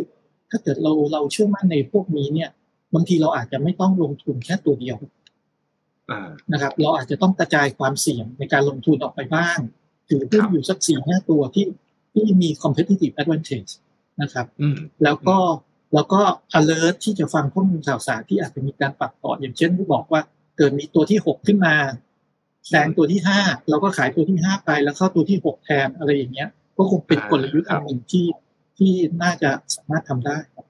[0.50, 2.50] ถ้าเกิดเราเราเชื่อมั่นในพวกนี้เนี่ย
[2.94, 4.98] บางทีเราอาจจะไม่ต้องลงทุนแค่ตัวเดียว
[6.12, 9.60] อ่านะครับ เราอาจจะต้องกระจายความเสี่ยงในการลงทุนออกไปบ้าง
[10.10, 11.66] ถือหุ้นอยู่สักสี่ห้าตัวที่
[12.14, 13.72] ที่มี competitive advantage
[14.22, 15.38] นะครับอืมแล้วก็
[15.94, 16.22] แล้วก็
[16.60, 20.22] alert ที่จะฟังข้อมูลข่าวสารที่อาจจะมีการปรับพอร์ตอย่างเช่นที่บอกว่า
[20.58, 21.76] เกิดมีตัวที่หกขึ้นมา
[22.70, 28.28] แซงตัวที่ห้าเราก็ขายตัวที่ห้าไปแล้วเข้าตัวที่หกแทนอะไรอย่างเงี้ย ก็คงเป็นกลยุทธ์อันหนึ่งที่
[28.78, 30.66] ที่น่าจะสามารถทำได้ครับ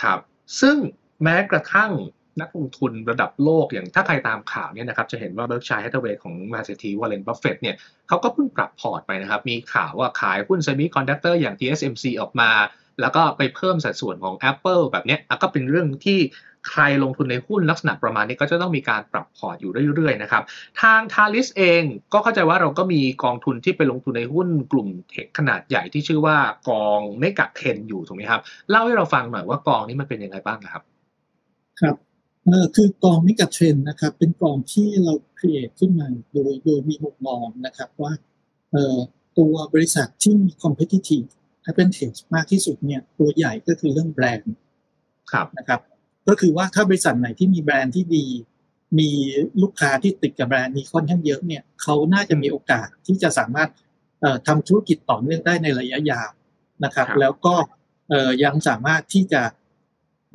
[0.00, 0.18] ครับ
[0.60, 0.76] ซึ่ง
[1.22, 1.92] แม้กระทั่ง
[2.40, 7.76] นักลงทุนระดับโลกอย่างถ้าใครตามข่าวเนี่ยนะครับจะเห็นว่า Berkshire Hathaway ของมหาเศรษฐีวอร์เรนบัฟเฟตต์เนี่ย
[8.08, 12.50] เขาก็เพิ่งปรับพอร์ตไปนะครับ มีข่าวว่าขายหุ้นเซมิคอนดักเตอร์อย่าง TSMC ออกมา
[13.00, 16.18] แล้วก็ไปเพิ่มสัดส่วนของ Apple แบบเนี้ยอะก็เป็นเรื่องที่
[16.68, 20.42] ใครลงทุนในหุ้นลักษณะประมาณนี้ก็จะต้องมีการปรับพอร์ตอยู่เรื่อยๆนะครับ
[20.80, 26.36] ทางทาริสเองก็เข้าใจว่าเราก็มีกองทุนที่ไปลงทุนในหุ้นกลุ่มเทคขนาดใหญ่ที่ชื่อว่า
[26.68, 30.82] กองเมกะเทนอยู่ถูกไหมครับ เล่าให้เราฟังหน่อยว่ากองนี้มันเป็นยังไงบ้างนะครับ
[31.80, 31.96] ครับ
[32.46, 38.12] เออคือกองมิกะเทรนนะครับ เป็นกองที่เรา create ขึ้นมาโดยโดยมีมุมมองนะครับว่า
[38.72, 38.98] เอ่อ
[39.38, 41.28] ตัวบริษัทที่มี competitive
[41.68, 44.54] advantage มากที่สุดเนี่ยตัวใหญ่ก็คือเรื่องแบรนด์
[45.32, 45.80] ครับนะครับ
[46.28, 48.26] ก็คือว่าถ้าบริษัทไหนที่มีแบรนด์ที่ดี
[48.98, 49.10] มี
[49.62, 53.70] ลูกค้าที่ติดกับแบรนด์นี้ค่อนข้างเยอะเนี่ยเขาน่าจะมีโอกาสที่จะสามารถ
[54.20, 56.30] เอ่อทำธุรกิจต่อเนื่องได้ในระยะยาว
[56.84, 57.54] นะครับครับแล้วก็
[58.08, 59.42] เอ่อยังสามารถที่จะ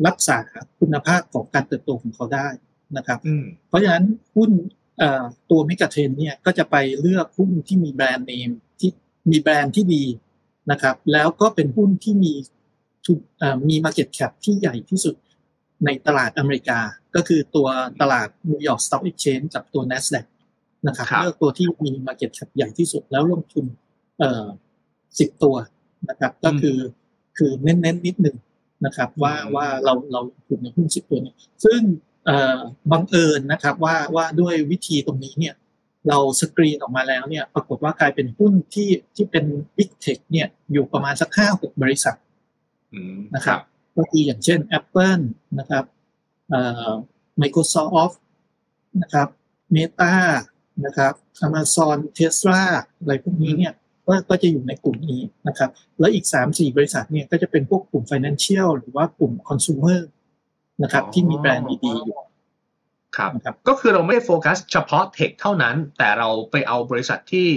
[0.08, 0.38] รักษา
[0.80, 2.47] คุณภาพของการเติบโตของเขาได้
[2.97, 4.52] นะครับอืมเพราะฉะนั้นหุ้น
[4.97, 8.89] เอ่อตัวมิกาเทนเนี่ยก็จะไปเลือกหุ้นที่มีแบรนด์เนมที่
[9.32, 10.04] มีแบรนด์ที่ดี
[10.71, 12.34] นะครับ แล้วก็เป็นหุ้นที่มี
[13.06, 15.15] ทุนเอ่อมี Market Cap ที่ใหญ่ที่สุด
[15.85, 16.79] ในตลาดอเมริกา
[17.15, 17.67] ก็คือตัว
[18.01, 20.25] ตลาด New York Stock Exchange กับตัว NASDAQ
[20.87, 23.65] นะครับครับเลือกตัวที่มี Market Cap ใหญ่ที่สุดแล้วลงทุน
[24.19, 24.45] เอ่อ
[25.19, 25.55] สิบตัว
[26.09, 26.77] นะครับ ก็คือ
[27.37, 28.37] คือเน้นๆนิดนึง
[28.85, 31.81] นะครับ ว่าอืมว่าเราเราลงทุนในหุ้นสิบตัวเนี่ยซึ่ง
[32.25, 32.59] เอ่อ
[32.91, 35.55] บังเอิญนะครับว่าว่าด้วยวิธีตรงนี้เนี่ย
[36.09, 39.45] เราสกรีนออกมาแล้วเนี่ยปรากฏว่ากลายเป็นหุ้นที่ที่เป็น
[39.77, 42.17] Big Tech เนี่ยอยู่ประมาณสักห้าหกบริษัท
[42.93, 43.59] อืมนะครับ
[43.99, 45.23] ก็คืออย่างเช่น Apple
[45.59, 45.85] นะครับ
[46.49, 46.91] เอ่อ
[47.41, 48.15] Microsoft
[49.01, 49.27] นะครับ
[49.75, 50.13] Meta
[50.85, 51.13] นะครับ
[51.47, 52.63] Amazon Tesla
[52.99, 53.73] อะไรพวกนี้เนี่ย
[54.07, 59.99] ก็ก็จะอยู่ในกลุ่มนี้นะครับ แล้วอีก 3-4 บริษัทเนี่ยก็จะเป็นพวกกลุ่ม Financial หรือว่ากลุ่ม Consumer
[60.83, 62.17] นะครับที่มีแบรนด์ดีๆอยู่
[63.17, 67.47] ครับนะครับก็คือเราไม่ได้โฟกัสเฉพาะเทคเท่านั้น แต่เราไปเอาบริษัทที่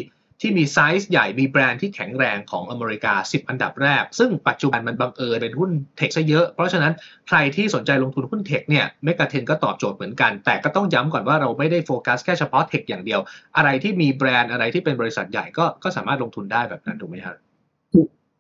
[0.43, 6.93] ที่มีไซส์ใหญ่มีแบรนด์ที่แข็งแรงของอเมริกา 10 อันดับแรก ซึ่งปัจจุบันมันบังเอิญเป็นหุ้น tech ซะเยอะ เพราะฉะนั้น
[7.29, 13.21] ใครที่สนใจลงทุนหุ้น tech เนี่ย MEGA10ก็ตอบโจทย์เหมือนกัน แต่ก็ต้องย้ำก่อนว่าเราไม่ได้โฟกัสแค่เฉพาะ tech อย่างเดียว
[13.57, 17.37] อะไรที่มีแบรนด์อะไรที่เป็นบริษัทใหญ่ก็ก็สามารถลงทุนได้แบบนั้นถูกไหมครับ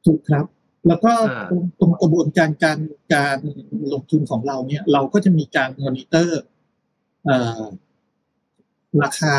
[0.06, 0.44] ถูกครับ
[0.88, 2.78] แล้วก็อ่าตรงตรงกระบวนการการ
[3.14, 3.38] การ
[3.92, 6.40] ลงทุนของเราเนี่ยเราก็จะมีการมอนิเตอร์
[7.26, 7.62] เอ่อ
[9.02, 9.34] เราคา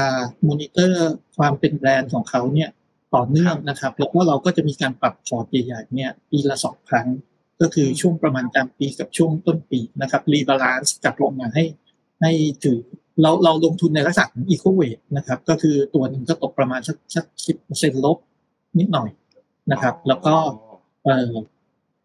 [0.47, 2.69] มอนิเตอร์ความเป็นแบรนด์ของเขาเนี่ย
[3.15, 7.07] ต่อเนื่องนะครับ แล้วก็เราก็จะมีการปรับพอร์ตใหญ่ๆเนี่ยปีละสองครั้ง
[7.61, 11.65] ก็คือช่วงประมาณกลางปีกับช่วงต้นปีนะครับ rebalance กลับลงมาให้
[12.21, 12.31] ให้
[12.63, 12.79] ถือ
[13.21, 18.17] เราเราลงทุนในลักษณะของ equal weight นะครับ ก็คือตัวหนึ่งก็ตกประมาณสักสักสิบเปอร์เซ็นลบ
[18.79, 19.09] นิดหน่อย
[19.71, 20.35] นะครับ แล้วก็
[21.03, 21.31] เอ่อ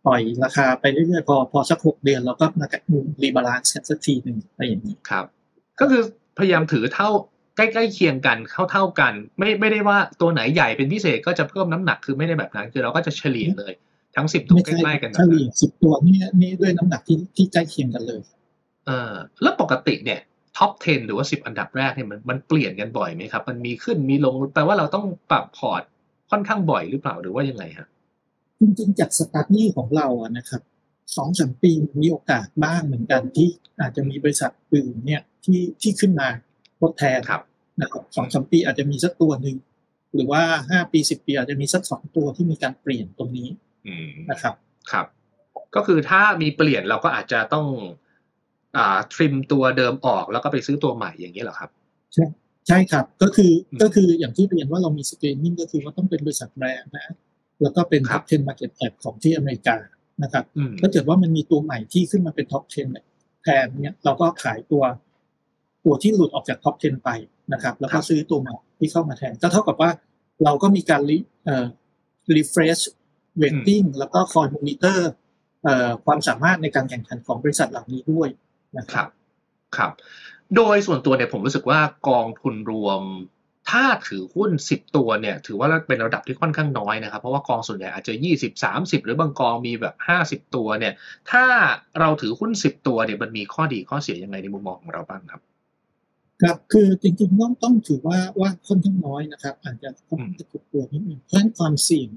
[0.06, 2.82] ปล่อยราคาไปเรื่อยๆพอพอสักหกเดือนเราก็มาจัด
[3.22, 5.24] rebalance กันสักทีหนึ่งอะไรอย่างนี้ครับ
[5.80, 6.02] ก็คือ
[6.38, 7.10] พยายามถือเท่า
[7.58, 13.72] ใกล้ๆเคียงกันเท่าเท่าๆกัน ไม่ไม่ได้ว่าตัวไหนใหญ่เป็นพิเศษก็จะเพิ่มน้ำหนักคือไม่ได้แบบนั้น คือเราก็จะเฉลี่ยเลย
[14.16, 18.20] ทั้งสิบตัวไม่ใกใช่ล้ๆกันแบบเฉนั้นลเฉลี่ยสิบตัวนี่นี่ด้วยน้ำหนักที่ที่ใกล้เคียงกันเลย
[18.86, 20.20] เออแล้วปกติเนี่ย
[20.56, 25.82] top 10 หรือว่า 10 อันดับแรกเนี่ยมันมันเปลี่ยนกันบ่อยไหมครับ มันมีขึ้นมีลงแปลว่าเราต้องปรับพอร์ต
[26.30, 27.88] ค่อนข้างบ่อยหรือเปล่าหรือว่ายังไงฮะ
[28.60, 30.62] จริงๆจาก study ของเราอะนะครับ
[31.16, 33.48] สองสามปีมีโอกาสบ้างเหมือนกันที่
[33.80, 36.28] อาจจะมีบริษัทอื่นเนี่ยที่ที่ขึ้นมา
[36.80, 37.40] ทดแทนครับ
[37.80, 39.56] นะครับสองสามปีอาจจะมีสักตัวหนึ่ง
[40.14, 43.48] หรือว่าห้าปีสิบปีอาจจะมีสักสองตัวที่มีการเปลี่ยนตรงนี้
[43.86, 44.54] อืมนะครับ
[44.92, 45.06] ครับ
[45.74, 47.66] ก็คือถ้ามีเปลี่ยนเราก็อาจจะต้อง
[48.76, 51.70] อ่า trim ตัวเดิมออกแล้วก็ไปซื้อตัวใหม่อย่างนี้เหรอครับ
[52.68, 57.14] ใช่ครับ ก็คืออืมก็คืออย่างที่เรียนว่าเรามี screening ก็คือว่าต้องเป็นบริษัทแบรนด์นะ
[57.62, 59.76] แล้วก็เป็นครับ top 10 market cap ของที่อเมริกา
[60.22, 63.04] นะครับอืมถ้าเกิดว่ามันมีตัวใหม่ที่ขึ้นมาเป็น top 10เนี่ย
[63.42, 64.82] แทนเนี่ยเราก็ขายตัว
[65.84, 67.10] ตัวที่หลุดออกจาก top 10ไป
[67.52, 69.90] นะครับ แล้วก็ซื้อตัวใหม่ที่เข้ามาแทน ก็เท่ากับว่า
[70.44, 71.66] เราก็มีการรีเอ่อ
[72.36, 72.82] refresh
[73.42, 75.10] rating แล้วก็คอยมอนิเตอร์
[75.64, 78.28] เอ่อความสามารถในการแข่งขันของบริษัทเหล่านี้ด้วย
[78.78, 79.08] นะครับรับ
[79.76, 79.90] ครับ
[80.56, 83.02] โดยส่วนตัวเนี่ยผมรู้สึกว่ากองทุนรวม
[83.70, 89.94] ถ้าถือหุ้น 10 ตัวเนี่ย ถือว่าเป็นระดับที่ค่อนข้างน้อยนะครับ เพราะว่ากองส่วนใหญ่อาจจะ 20 30 หรือบางกองมีแบบ
[90.44, 90.94] 50 ตัวเนี่ย
[91.30, 91.44] ถ้า
[92.00, 95.40] เราถือหุ้น 10 ตัวเนี่ยมันมีข้อดีข้อเสียยังไงในมุมมองของเราบ้างครับ
[96.42, 102.08] ครับคือจริงๆต้องต้องถือว่าว่าค่อนข้างน้อยนะครับ อาจจะค่อนข้างจะถูกตัวนิดนึงเพราะฉะนั้นความเสี่ยง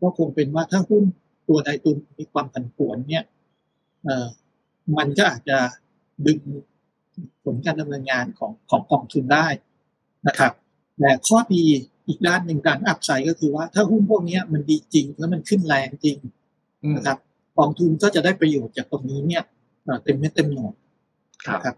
[0.00, 1.04] ก็คงเป็นว่าถ้าหุ้น
[1.48, 3.24] ตัวใดตัวหนึ่งมีความผันผวนเนี่ย
[4.04, 4.26] เอ่อ
[4.98, 5.58] มันก็อาจจะ
[6.26, 6.38] ดึง
[7.44, 9.46] ผลการดำเนินงานของของกองทุนได้
[10.28, 10.52] นะครับ
[10.98, 11.62] แต่ข้อดี
[12.06, 16.18] อีกด้านหนึ่งการ upside ก็คือว่าถ้าหุ้นพวกเนี้ยมันดีจริงแล้วมันขึ้นแรงจริง
[16.82, 17.18] อืมนะครับ
[17.58, 19.42] กองทุนก็จะได้ประโยชน์จากตรงนี้เนี่ย
[19.84, 20.74] เอ่อเต็มเม็ดเต็มหน่วย
[21.46, 21.76] ครับนะครับ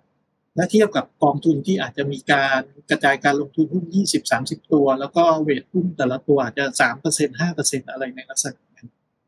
[0.59, 8.87] และเทียบกับกองทุนที่อาจจะมีการกระจายการลงทุนหุ้น 20 30 ตัว แล้วก็ weight หุ้นแต่ละตัวอาจจะ3เปอร์เซ็นต์5เปอร์เซ็นต์อะไรในลักษณะนั้น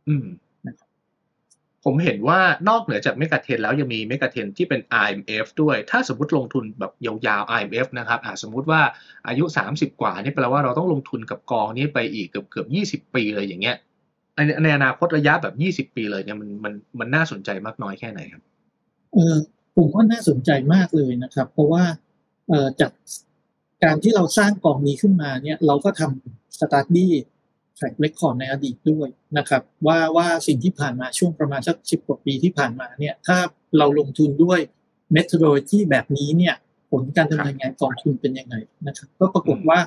[0.09, 0.27] อืม
[0.67, 0.89] นะครับ
[1.85, 8.81] ผมเห็นว่านอกเหนือจากเมกะเทนแล้วยังมีเมกะเทนที่เป็น IMF ด้วย ถ้าสมมติลงทุนแบบยาวๆ IMF นะครับอ่าสมมุติว่า
[9.29, 13.77] อายุ 30 กว่านี่แปลว่าเราต้องลงทุนกับกองนี้ไปอีกเกือบเกือบ20 ปีเลยอย่างเงี้ย
[14.37, 15.47] ในในอนาคตระยะแบ
[15.85, 18.43] บ 20 ปีเลยเนี่ยมันมันมันน่าสนใจมากน้อยแค่ไหนครับ
[19.15, 19.37] เออ
[19.77, 21.85] ผมว่าน่าสนใจมากเลยนะครับ เพราะว่า
[22.49, 22.93] เอ่อจาก
[23.85, 33.37] การที่เราสร้างกองนี้ขึ้นมาเนี่ยเราก็ททำ study track record ในอดีตด้วยนะครับ ว่าว่าสิ่งที่ผ่านมาช่วงประมาณสักสิบกว่าปีที่ผ่านมาเนี่ยถ้า
[33.79, 34.61] เราลงทุนด้วย
[35.17, 36.55] methodology แบบนี้เนี่ย
[36.91, 38.55] ผลการดำเนินงานกองทุนเป็นยังไง
[38.87, 39.79] นะครับ ก็ปรากฏว่า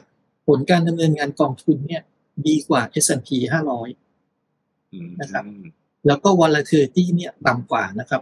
[0.48, 2.02] ผลการดำเนินงานกองทุนเนี่ย
[2.48, 3.30] ดีกว่า S&P
[4.12, 5.44] 500อืมนะครับ
[6.08, 8.22] แล้วก็ volatility เนี่ยต่ำกว่านะครับ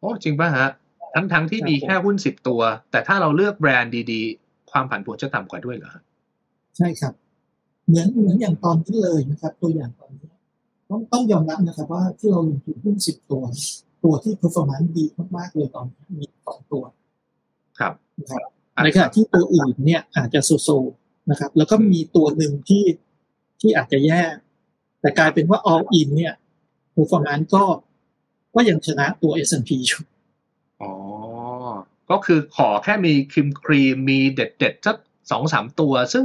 [0.00, 0.68] โอ้จริงป่ะฮะ
[1.14, 2.60] ทั้งทั้งที่มีครับผมแค่หุ้น10ตัว
[2.90, 6.02] แต่ถ้าเราเลือกแบรนด์ดีๆ ความผันผวนจะต่ำกว่าด้วยเหรอฮะ
[6.76, 7.12] ใช่ครับ
[7.86, 10.28] เหมือนเหมือนอย่างตอนที่เลยนะครับ ตัวอย่างตอนนี้
[10.90, 13.42] ต้องต้องยอมรับนะครับว่าที่เราลงทุนหุ้นสิบตัว
[14.04, 15.04] ตัวที่ performance ดี
[15.36, 16.82] มากๆเลยตอนนี้มีสองตัว
[17.78, 18.42] ครับนะครับ
[18.84, 20.68] ในขณะที่ตัวอื่นเนี่ยอาจจะโซโซ
[21.30, 22.84] นะครับ แล้วก็มีตัวหนึ่งที่
[23.60, 24.22] ที่อาจจะแย่
[25.00, 26.34] แต่กลายเป็นว่า all in เนี่ย
[26.96, 27.64] performance ก็
[28.54, 30.02] ก็ยังชนะตัว S&P อยู่
[30.82, 30.92] อ๋อ
[32.10, 34.96] ก็คือขอแค่มีครีมครีมมีเด็ดเด็ดๆสัก
[35.30, 36.24] สองสามตัว ซึ่ง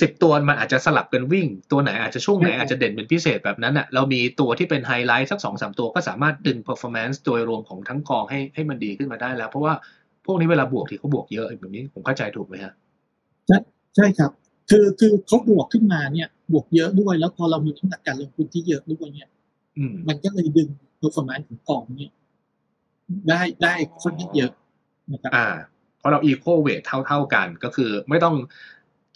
[0.00, 9.74] สิบตัวมันอาจจะสลับกันวิ่ง ตัวไหนอาจจะช่วงไหนใช่ครับอาจจะเด่นเป็นพิเศษแบบนั้นอะเรามีตัวที่เป็นไฮไลท์สักสองสามตัวก็สามารถดึง performance โดยรวมของทั้งกองให้ให้มันดีขึ้นมาได้แล้ว เพราะว่า
[10.26, 12.72] พวกนี้เวลาบวกที่เขาบวกเยอะแบบนี้ผมเข้าใจถูกไหมฮะ
[13.96, 14.30] ใช่ครับ
[14.70, 19.28] คือคือเขาบวกขึ้นมาเนี่ย บวกเยอะด้วยแล้วพอเรามีน้ำหนักการลงทุนที่เยอะด้วยเนี่ย
[19.78, 20.68] อืมมันก็เลยดึง
[21.00, 22.10] performance ของกองเนี่ย
[23.28, 24.52] ได้ได้ค่อนข้างเยอะ
[25.12, 25.48] นะครับอ่า
[25.98, 28.36] เพราะเรา equal weight เท่าเท่า ๆกันก็คือไม่ต้อง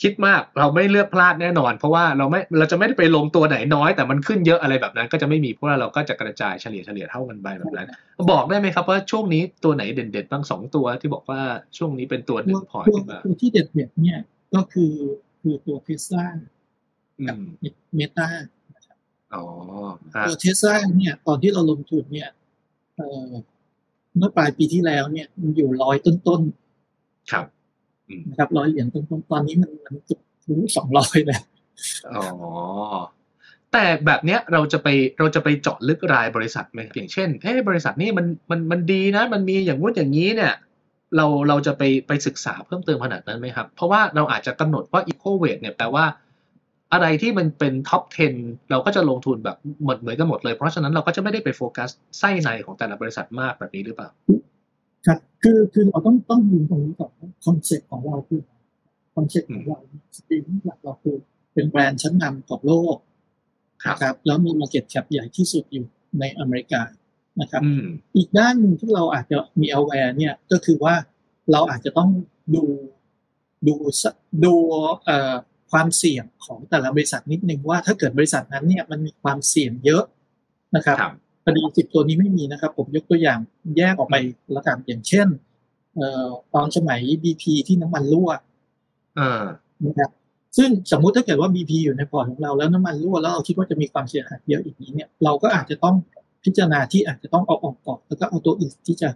[0.02, 7.88] คิดมากเราไม่เลือกพลาดแน่นอน เพราะว่าเราไม่เราจะไม่ได้ไปลงตัวไหนน้อย แต่มันขึ้นเยอะอะไรแบบนั้น ก็จะไม่มีเพราะว่าเราก็จะกระจายเฉลี่ยเฉลี่ยเท่ากันไปแบบนั้น
[8.30, 11.40] บอกได้ไหมครับว่าช่วงนี้ตัวไหนเด่นๆบ้างสองตัวที่บอกว่า
[11.78, 14.20] ช่วงนี้เป็นตัวหนึ่ตัวงพอร์ตตัวขึ้นมาตัวที่เด็ดเด็ดๆเนี่ย
[14.54, 14.92] ก็คือ
[15.40, 16.26] คือตัวเทสลา
[17.20, 17.66] อืกับม
[17.96, 18.26] เมตา
[19.34, 19.44] อ๋อ
[20.14, 22.28] ฮะตัวเทสลาเนี่ยตอนที่เราลงทุนเนี่ย
[22.96, 23.30] เอ่อ
[24.18, 26.40] เมื่อปลายปีที่แล้วเนี่ย มันอยู่ร้อยต้น
[27.32, 27.46] ครับ
[28.08, 31.42] อืมๆนะครับร้อยเหรียญต้นๆตอนนี้มันมันจะทะลุสองร้อยแล้ว
[32.12, 32.24] อ๋อ
[33.72, 40.54] แต่แบบเนี้ยเราจะไปเราจะไปเจาะลึกรายบริษัทไหมอย่างเช่นเฮ้บริษัทนี้มันมันมันดีนะ มันมีอย่างงู้นอย่างนี้เนี่ย
[41.16, 46.04] เราเราจะไปไปศึกษาเพิ่มเติมขนาดนั้นไหมครับ เพราะว่าเราอาจจะกำหนดว่า equal weight เนี่ยแปลว่า
[46.94, 48.02] อะไรที่มันเป็น top
[48.36, 54.08] 10 เราก็จะลงทุนแบบหมดเหมือนกันหมดเลย เพราะฉะนั้นเราก็จะไม่ได้ไปโฟกัสไส้ในของแต่ละบริษัทมากแบบนี้หรือเปล่า
[55.06, 57.10] ครับ คือคือเราต้องต้องดูตรงนี้ก่อน
[57.44, 58.40] คอนเซ็ปต์ของเราคือ
[59.14, 59.78] คอนเซ็ปต์ของเรา
[60.16, 61.16] สตรีมหลักเราคือ
[61.54, 62.96] เป็นแบรนด์ชั้นนำของโลก
[63.84, 65.86] ครับนะครับแล้วมี market cap ใหญ่ที่สุดอยู่
[66.20, 66.82] ในอเมริกา
[67.40, 67.84] นะครับอืม
[68.16, 70.94] อีกด้านหนึ่งที่เราอาจจะมี aware เนี่ยก็คือว่า
[71.52, 72.10] เราอาจจะต้อง
[72.54, 72.64] ดู
[73.66, 74.02] ดูส
[74.44, 74.54] ดู
[75.04, 75.34] เอ่อ
[75.70, 80.04] ความเสี่ยงของแต่ละบริษัทนิดนึงว่าถ้าเกิดบริษัทนั้นเนี่ยมันมีความเสี่ยงเยอะ
[80.76, 81.12] นะครับครับ
[81.44, 83.38] พอดีสิบตัวนี้ไม่มีนะครับ ผมยกตัวอย่าง
[83.78, 84.16] แยกออกไป
[84.56, 85.26] ละกันอย่างเช่น
[85.96, 88.30] เอ่อตอนสมัย BP ที่น้ำมันรั่ว
[89.16, 89.44] เออ
[89.86, 90.10] นะครับ
[90.56, 95.94] ซึ่งสมมุติถ้าเกิดว่า BP อยู่ในพอร์ตของเราแล้วน้ำมันรั่วแล้วเราคิดว่าจะมีความเสียหายเยอะอีกนี้เนี่ยเราก็อาจจะต้อง
[96.44, 99.08] พิจารณาที่อาจจะต้องเอาออกก่อนแล้วก็เอาตัวอื่นที่จะ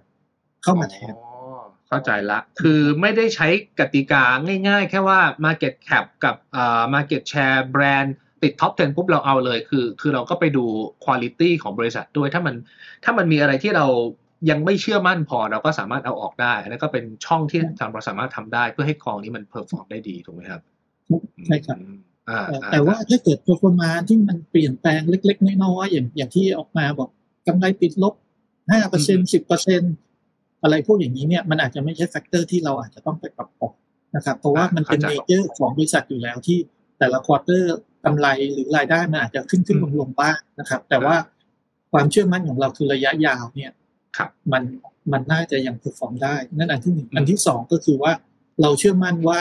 [0.62, 1.27] เข้ามาแทนอ๋อ
[1.88, 3.48] เข้าใจละคือไม่ได้ใช้
[3.80, 4.24] กติกา
[4.68, 10.64] ง่ายๆ แค่ว่า Market Cap กับอ่า Market Share แบรนด์ติด top 10 ปุ๊บเราเอาเลย คือ คือเราก็ไปดู
[11.04, 12.54] quality ของบริษัทด้วย ถ้ามัน
[13.04, 13.86] ถ้ามันมีอะไรที่เรา
[14.50, 17.60] ยังไม่เชื่อมั่นพอเราก็สามารถเอาออกได้อันนั้นก็เป็นช่องที่
[17.92, 20.62] เราสามารถทำได้เพื่อให้กองนี้มัน perform ได้ดี ถูกไหมครับ
[21.46, 21.98] ใช่ครับอืม
[22.28, 27.08] อ่าแต่อ่แต่ว่าถ้าเกิด performance ที่มันเปลี่ยนแปลงเล็ก ๆ น้อยๆอย่างอย่างที่ออกมาบอก
[27.46, 28.14] กำไรติดลบ
[28.70, 29.82] ห้าเปอร์เซ็นสิบเปอร์เซ็น
[30.62, 33.72] อะไรพวกอย่างนี้เนี่ยมันอาจจะไม่ใช่ factor ที่เราอาจจะต้องไปปรับปรุง
[34.16, 36.58] นะครับ เพราะว่ามันเป็น nature ของบริษัทอยู่แล้วที่
[36.98, 41.16] แต่ละ quarter กำไรหรือรายได้มันอาจจะขึ้นขึ้นลงลงบ้างนะครับ แต่ว่า
[41.92, 43.72] ความเชื่อมั่นของเราคือระยะยาวเนี่ย
[44.16, 44.62] ครับมัน
[45.12, 48.12] มันน่าจะยัง perform ได้นั่นอันที่หนึ่งอันที่สองก็คือว่า
[48.62, 49.40] เราเชื่อมั่นว่า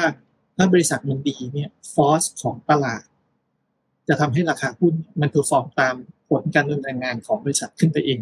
[0.58, 3.03] ถ้าบริษัทมันดีเนี่ยฟอสของตลาด
[4.08, 5.95] จะทำให้ราคาหุ้นมัน perform ตาม
[6.30, 8.19] ผลการดำเนินงานของบริษัทขึ้นไปเอง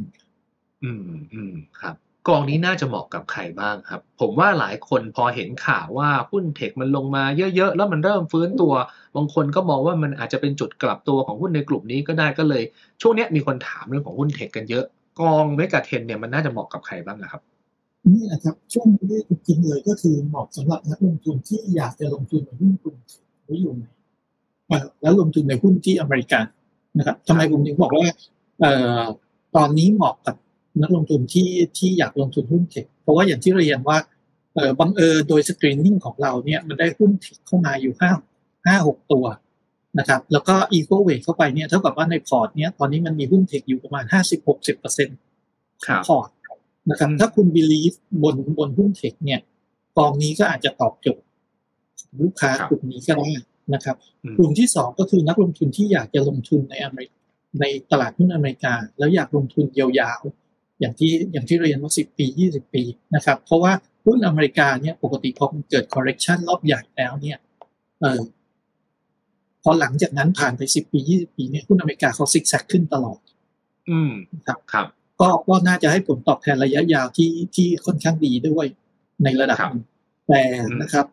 [0.84, 1.02] อืม
[1.34, 1.96] อืมครับ
[2.28, 7.24] กองนี้น่าจะเหมาะกับใครบ้างครับ ผมว่าหลายคนพอเห็นข่าวว่าหุ้นเทคมันลงมา
[7.56, 8.74] เยอะๆ แล้วมันเริ่มฟื้นตัว
[9.16, 12.64] บางคนก็มองว่ามันอาจจะเป็นจุดกลับตัวของหุ้นในกลุ่มนี้ก็ได้ก็เลย
[13.02, 14.86] ช่วงนี้มีคนถามเรื่องของหุ้นเทคกันเยอะ
[15.20, 17.42] กองเมกะเทนเนี่ยมันน่าจะเหมาะกับใครบ้างนะครับ
[18.14, 22.98] นี่แหละครับช่วงนี้จริงเลยก็คือเหมาะสำหรับนักลงทุนที่อยากจะลงทุนในหุ้นกลุ่ม
[23.44, 23.84] หรือยู่ใน
[25.02, 26.40] แล้วลงทุนในหุ้นที่อเมริกา
[26.98, 28.08] นะครับทำไมผมถึงบอกว่า
[28.60, 29.02] เอ่อ
[29.56, 30.36] ตอนนี้เหมาะกับ
[30.82, 33.98] นักลงทุนที่ที่อยากลงทุนหุ้นเทคเพราะว่าอย่างที่เรียนว่า
[34.56, 38.12] เอ่อบังเอิญโดย screening ของเราเนี่ยมันได้หุ้นเทคเข้ามาอยู่ห้า
[38.66, 39.26] ห้าหกตัว
[40.00, 45.18] นะครับแล้วก็ equal weight เข้าไปเนี่ยเท่ากับว่าในพอร์ตเนี่ยตอนนี้มันมีหุ้นเทคอยู่ประมาณห้าสิบหกสิบเปอร์เซ็นต์
[45.86, 46.30] ครับพอร์ต
[46.90, 49.40] นะครับอืมถ้าคุณ believe บนบนหุ้นเทคเนี่ย
[49.98, 51.26] กองนี้ก็อาจจะตอบโจทย์
[52.22, 53.30] ลูกค้ากลุ่มนี้ก็ได้
[53.74, 57.12] นะครับอืมกลุ่มที่สองก็คือนักลงทุนที่อยากจะลงทุนในอเมริก
[57.60, 60.45] ในตลาดหุ้นอเมริกา แล้วอยากลงทุนยาวๆ
[60.80, 62.84] อย่างที่อย่างที่เรียนว่าสิบปียี่สิบปี
[63.16, 63.72] นะครับ เพราะว่า
[64.06, 67.38] หุ้นอเมริกาเนี่ยปกติพอมันเกิด correction รอบใหญ่แล้วเนี่ย
[68.02, 68.22] เออ
[69.64, 73.20] พอหลังจากนั้นผ่านไปสิบปียี่สิบปีเนี่ยหุ้นอเมริกาเขาซิกแซกขึ้นตลอด
[73.90, 74.12] อืม
[74.48, 74.88] ครับครับ
[75.22, 78.66] ก็ก็น่าจะให้ผลตอบแทนระยะยาวที่ที่ค่อนข้างดีด้วย
[79.24, 79.86] ในระดับครับหนึ่ง
[80.28, 81.06] แต่อืมนะครับ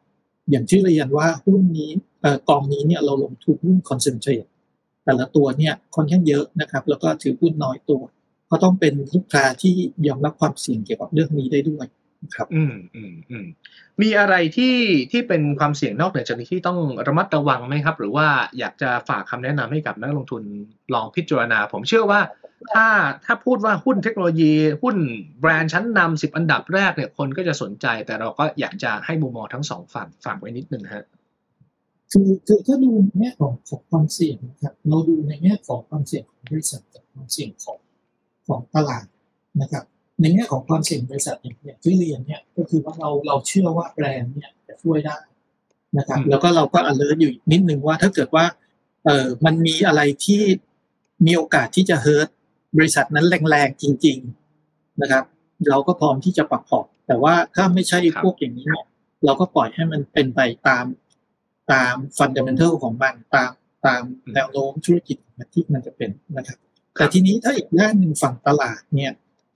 [0.51, 4.45] อย่างที่เรียนว่าหุ้นนี้เอ่อกองนี้เนี่ยเราลงทุนหุ้นคอนเซนเทรต
[5.05, 8.03] แต่ละตัวเนี่ยค่อนข้างเยอะนะครับ แล้วก็ถือหุ้นน้อยตัว
[8.53, 9.75] ก็ต้องเป็นลูกค้าที่
[10.07, 11.87] ยอมรับความเสี่ยงเกี่ยวกับเรื่องนี้ได้ด้วย
[12.25, 13.47] นะครับ อืมอืมอืม
[14.03, 14.77] มีอะไรที่
[15.13, 18.27] ที่เป็นความเสี่ยงนอกเหนือจากนี้ที่ต้องระมัดระวังไหมครับ หรือว่า
[18.59, 20.43] อยากจะฝากคำแนะนำให้กับนักลงทุน
[20.95, 22.21] ลองพิจารณา ผมเชื่อว่า
[22.73, 22.87] ถ้า
[23.25, 24.97] ถ้าพูดว่าหุ้นเทคโนโลยีหุ้น
[25.41, 31.05] แบรนด์ชั้นนำสิบอันดับแรกเนี่ยคนก็จะสนใจ แต่เราก็อยากจะให้มุมมองทั้งสองฝั่งฝากไว้นิดนึงฮะ
[32.13, 37.79] คือคือถ้าดูในแง่ของของความเสี่ยงนะครับเราดูในแง่ของความเสี่ยงของบริษัทกับความเสี่ยงของ
[38.53, 39.05] ของตลาด
[39.61, 39.85] นะครับ
[40.21, 45.19] ในแง่ของความเสี่ยงบริษัทอย่างอย่างที่เรียนเนี่ยก็คือว่าเราเราเชื่อว่าแบรนด์เนี่ยจะช่วยได้
[45.99, 48.45] นะครับอืมแล้วก็เราก็ alert อยู่นิดนึงว่าถ้าเกิดว่า
[49.05, 50.43] เออมันมีอะไรที่
[51.27, 52.29] มีโอกาสที่จะเฮิร์ต
[52.77, 54.19] บริษัทนั้นแรงๆจริง
[54.59, 55.25] ๆนะครับ
[55.71, 58.87] เราก็พร้อมที่จะปรับพอร์ตแต่ว่าถ้าไม่ใช่พวกอย่างนี้เนี่ย
[59.25, 60.85] เราก็ปล่อยให้มันเป็นไปตาม
[61.73, 63.51] ตามฟันเดเมนทัลของมันตาม
[63.87, 64.03] ตาม
[64.35, 66.59] แนวโน้มธุรกิจของมันที่มันจะเป็นนะครับ
[66.97, 69.13] แต่ทีนี้ถ้าอีกด้านหนึ่งฝั่งตลาดเนี่ย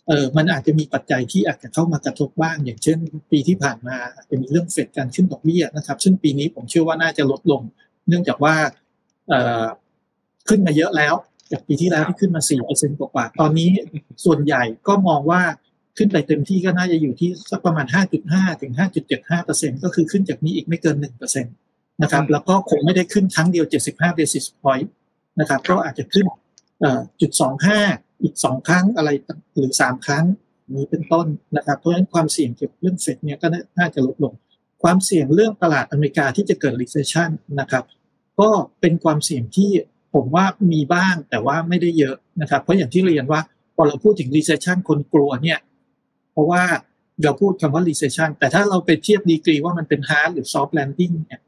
[0.09, 2.99] เออมันอาจจะมีปัจจัยที่อาจจะเข้ามากระทบบ้าง อย่างเช่น
[3.31, 7.63] ปีที่ผ่านมาอาจจะมีเรื่องเฟดการขึ้นดอกเบี้ยนะครับ ซึ่งปีนี้ผมเชื่อว่าน่าจะลดลง
[8.09, 8.55] เนื่องจากว่า
[9.29, 9.67] เออ
[10.49, 11.15] ขึ้นมาเยอะแล้ว
[11.53, 13.71] จากปีที่แล้วที่ขึ้นมา4เปอร์เซ็นต์กว่าตอนนี้
[14.25, 15.43] ส่วนใหญ่ก็มองว่า
[15.99, 17.87] ขึ้นไปเต็มที่ก็น่าจะอยู่ที่สักประมาณ
[18.25, 18.73] 5.5 ถึง
[19.09, 21.55] 5.75เปอร์เซ็นต์ก็คือขึ้นจากนี้อีกไม่เกิน1เปอร์เซ็นต์
[22.03, 24.89] นะครับ แล้วก็คงไม่ได้ขึ้นครั้งเดียว 75 basis point
[25.41, 26.27] นะครับ ก็อาจจะขึ้น
[27.21, 27.81] จุดสองห้า
[28.23, 29.11] อีกสองครั้งอะไร
[29.57, 30.25] หรือสามครั้ง
[30.75, 33.47] นี้เป็นต้นนะครับ เพราะฉะนั้นความเสี่ยงเกี่ยวกับเรื่องเฟดเนี่ยก็
[33.79, 34.35] น่าจะลดลง
[34.83, 37.85] ความเสี่ยงเรื่องตลาดอเมริกาที่จะเกิด recession นะครับ
[38.41, 38.51] ก็
[38.81, 39.71] เป็นความเสี่ยงที่
[40.15, 43.41] ผมว่ามีบ้างแต่ว่าไม่ได้เยอะนะครับ เพราะอย่างที่เรียนว่า
[43.77, 45.59] พอเราพูดถึง recession คนกลัวเนี่ย
[46.33, 46.63] เพราะว่า
[47.23, 51.41] เราพูดคำว่า recession แต่ถ้าเราไปเทียบดีกรีว่ามันเป็น hard หรือ soft landing เนี่ย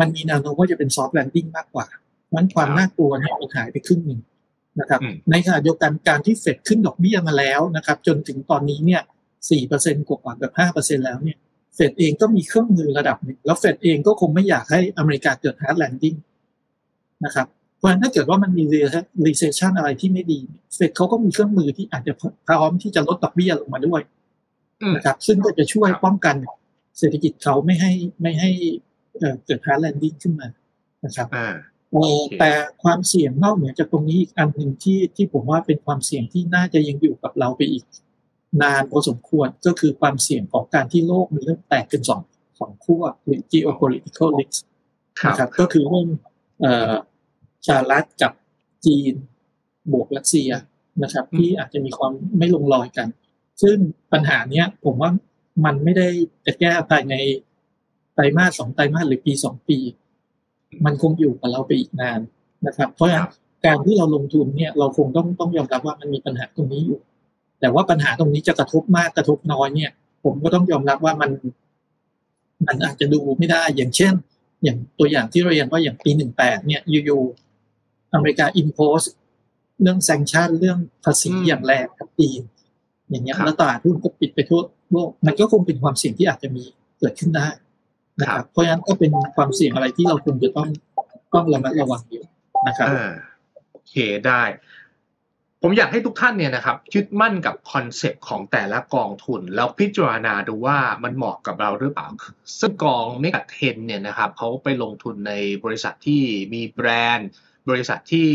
[0.00, 1.86] มันมีแนวโน้มว่าจะเป็น soft landing มากกว่า
[2.34, 4.20] มันความน่ากลัวเนี่ยมันหายไปครึ่งหนึ่ง
[4.80, 9.02] นะครับ ในขณะเดียวกันการที่เฟดขึ้นดอกเบี้ยมาแล้วนะครับ จนถึงตอนนี้เนี่ย
[9.50, 11.38] สี่เปอร์เซ็นกว่าแบบห้าเปอร์เซ็นแล้วเนี่ย
[11.74, 16.14] เฟดเองก็มีเครื่องมือระดับหนึ่งแล้วเฟดเองก็คงไม่อยากให้อเมริกาเกิด hard landing
[17.24, 17.46] นะครับ
[17.78, 18.62] เพราะฉะนั้นถ้าเกิดว่ามันมี
[19.26, 20.40] recession อะไรที่ไม่ดี
[20.74, 22.14] เฟดเขาก็มีเครื่องมือที่อาจจะ
[22.46, 24.00] พร้อมที่จะลดดอกเบี้ยลงมาด้วย
[24.94, 26.34] นะครับ ซึ่งก็จะช่วยป้องกัน
[26.98, 28.50] เศรษฐกิจเขาไม่ให้ไม่ให้
[29.46, 30.48] เกิด hard landing ขึ้นมา
[31.04, 31.28] นะครับ
[32.38, 32.50] แต่
[32.82, 37.84] ความเสี่ยงนอกเหนือจากตรงนี้อีกอันหนึ่งที่ที่ผมว่าเป็นความเสี่ยงที่น่าจะยังอยู่กับเราไปอีก
[38.62, 42.20] นานพอสมควรก็คือความเสี่ยงของการที่โลกมันเริ่มแตกเป็นสอง
[42.58, 44.60] สองขั้วหรือ geopolitical risk
[45.28, 46.08] นะครับก็คือเรื่อง
[47.66, 48.32] สหรัฐกับ
[48.86, 49.14] จีน
[49.92, 50.50] บวกรัสเซีย
[51.02, 53.08] นะครับ ที่อาจจะมีความไม่ลงรอยกัน
[53.62, 53.76] ซึ่ง
[54.12, 55.10] ปัญหาเนี้ย ผมว่า
[55.64, 56.08] มันไม่ได้
[56.46, 57.14] จะแก้ภายใน
[58.14, 59.78] ไตรมาสสองไตรมาสหรือปีสองปี
[60.84, 62.20] มันคงอยู่กับเราไปอีกนาน
[62.66, 63.28] นะครับ เพราะฉะนั้น
[63.64, 66.98] การที่เราลงทุนเนี่ยเราคงต้องต้องยอมรับว่ามันมีปัญหาตรงนี้อยู่
[67.60, 69.90] แต่ว่าปัญหาตรงนี้จะกระทบมากกระทบน้อยเนี่ย
[70.24, 71.30] ผมก็ต้องยอมรับว่ามัน
[72.66, 74.12] มันอาจจะดูไม่ได้อย่างเช่น
[74.64, 79.00] อย่างตัวอย่างที่เราเรียนว่าอย่างปีหนึ่งแปดเนี่ยอยู่ๆอเมริกาอินโพส
[79.82, 82.42] เรื่อง sanction เรื่องภาษีอย่างแรงกับจีน
[83.10, 84.60] อย่างเงี้ยแล้วตลาดหุ้นก็ปิดไปทั่ว
[84.90, 86.64] โลกมันก็คงเป็นความเสี่ยงที่อาจจะมี
[86.98, 87.48] เกิดขึ้นได้
[88.20, 90.68] นะครับเพราะฉะนั้นก็เป็นความเสี่ยงอะไรที่เราควรจะต้อง
[91.34, 92.24] ต้องระมัดระวังอยู่
[92.66, 92.88] นะครับ
[93.72, 93.94] โอเค
[94.26, 94.42] ได้
[95.62, 102.06] ผมอยากให้ทุกท่านเนี่ยนะครับยึดมั่นกับ concept ของแต่ละกองทุน แล้วพิจารณาดูว่ามันเหมาะกับเราหรือเปล่า
[102.60, 105.32] ซึ่งกอง Mega Trend เนี่ยนะครับเขาไปลงทุนใน
[105.64, 106.22] บริษัทที่
[106.54, 107.28] มีแบรนด์
[107.68, 108.28] บริษัทที่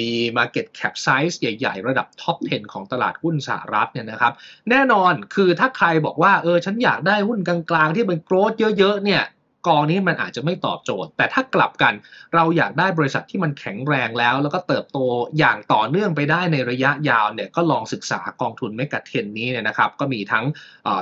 [0.00, 4.32] มี Market Cap Size ใหญ่ ๆ ระดับท็อป 10 ของตลาดหุ้นสหรัฐเนี่ยนะครับ
[4.70, 9.22] แน่นอนคือถ้าใครบอกว่า เออ ฉันอยากได้หุ้นกลางๆ ที่เป็นโกรธเยอะ ๆ เนี่ย
[9.66, 11.94] กองนี้มันอาจจะไม่ตอบโจทย์ แต่ถ้ากลับกัน
[12.34, 14.98] เราอยากได้บริษัทที่มันแข็งแรงแล้ว แล้วก็เติบโต
[15.38, 20.44] อย่างต่อเนื่องไปได้ในระยะยาวเนี่ยก็ลองศึกษากองทุนเมกะเทนนี้เนี่ยนะครับก็มีทั้ง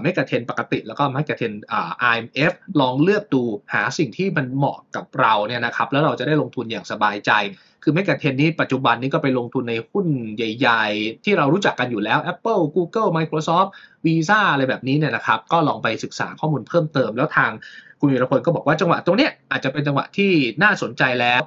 [0.02, 1.74] เมกะเทนปกติ แล้วก็เมกะเทนอ
[2.12, 3.42] IMF ลองเลือกดู
[3.74, 7.32] หาสิ่งที่มันเหมาะกับเราเนี่ยนะครับแล้วเราจะได้ลงทุนอย่างสบายใจ
[7.82, 10.06] คือเมกะเทนนี้ปัจจุบันนี้ก็ไปลงทุนในหุ้น
[10.36, 13.70] ใหญ่ ๆ ที่เรารู้จักกันอยู่แล้ว Apple Google Microsoft
[14.04, 17.52] Visa อะไรแบบนี้เนี่ยนะครับก็ลองไปศึกษาข้อมูลเพิ่มเติมแล้วทาง
[18.00, 20.30] คุณวีรพลก็บอกว่าจังหวะตรงนี้อาจจะเป็นจังหวะที่
[20.62, 21.40] น่าสนใจแล้ว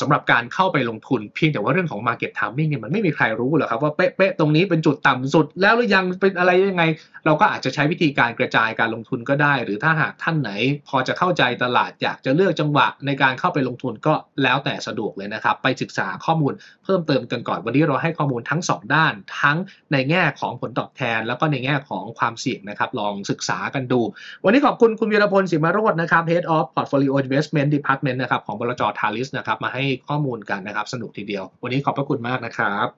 [0.00, 6.84] สำหรับการเข้าไปลงทุนเพียงแต่ว่าเรื่องของ Market Timing เนี่ยมันไม่มีใครรู้หรอกครับว่าเป๊ะๆตรงนี้เป็นจุดต่ำสุดแล้วหรือยังเป็นอะไรยังไง
[7.26, 10.50] เราก็อาจจะใช้วิธีการกระจายการลงทุนก็ได้ หรือถ้าหากท่านไหน
[10.88, 16.52] พอจะเข้าใจตลาดอยากจะเลือกจังหวะในการเข้าไปลงทุนก็แล้วแต่สะดวกเลยนะครับ ไปศึกษาข้อมูล
[16.84, 19.56] เพิ่มเติมกันก่อนวันนี้เราให้ข้อมูลทั้ง 2 ด้าน ทั้ง
[19.92, 24.00] ในแง่ของผลตอบแทน แล้วก็ในแง่ของความเสี่ยงนะครับ ลองศึกษากันดู
[24.44, 32.88] วันนี้ขอบคุณคุณวีรพลสิมาโรจน์นะครับ Head of Portfolio Investment Department นะครับของบลจทาริสนะครับมาให้ข้อมูลกันนะครับ สนุกทีเดียว วันนี้ขอบพระคุณมากนะครับ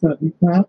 [0.00, 0.64] สวัสดีครับ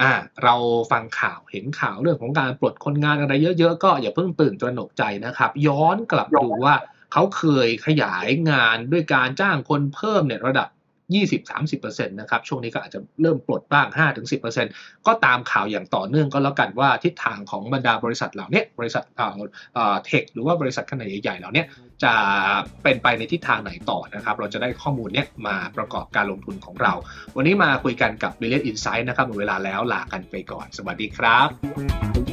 [0.00, 0.12] อ่า
[0.42, 0.54] เรา
[0.92, 6.74] ฟังข่าวเห็นข่าวเรื่องของการปลดคนงานอะไรเยอะๆก็อย่าเพิ่งตื่นตระหนกใจนะครับ ย้อนกลับดูว่า
[7.12, 10.68] เขาเคยขยายงานด้วยการจ้างคนเพิ่มเนี่ยระดับ
[11.20, 13.86] 20-30%นะครับช่วงนี้ก็อาจจะเริ่มปลดบ้าง
[14.46, 19.04] 5-10%ก็ตามข่าวอย่างต่อเนื่องก็แล้วกันว่าทิศทางของบรรดาบริษัทเหล่านี้บริษัท
[20.06, 21.64] เทคหรือว่าบริษัทขนาดใหญ่ๆเหล่านี้
[22.04, 22.12] จะ
[22.82, 26.92] เป็นไปในทิศทางไหนต่อนะครับ เราจะได้ข้อมูลเนี้ยมาประกอบการลงทุนของเรา
[27.36, 32.31] วันนี้มาคุยกันกับ b ิ l l i o n Insight นะครับหมดเวลาแล้วลากันไปก่อน สวัสดีครับ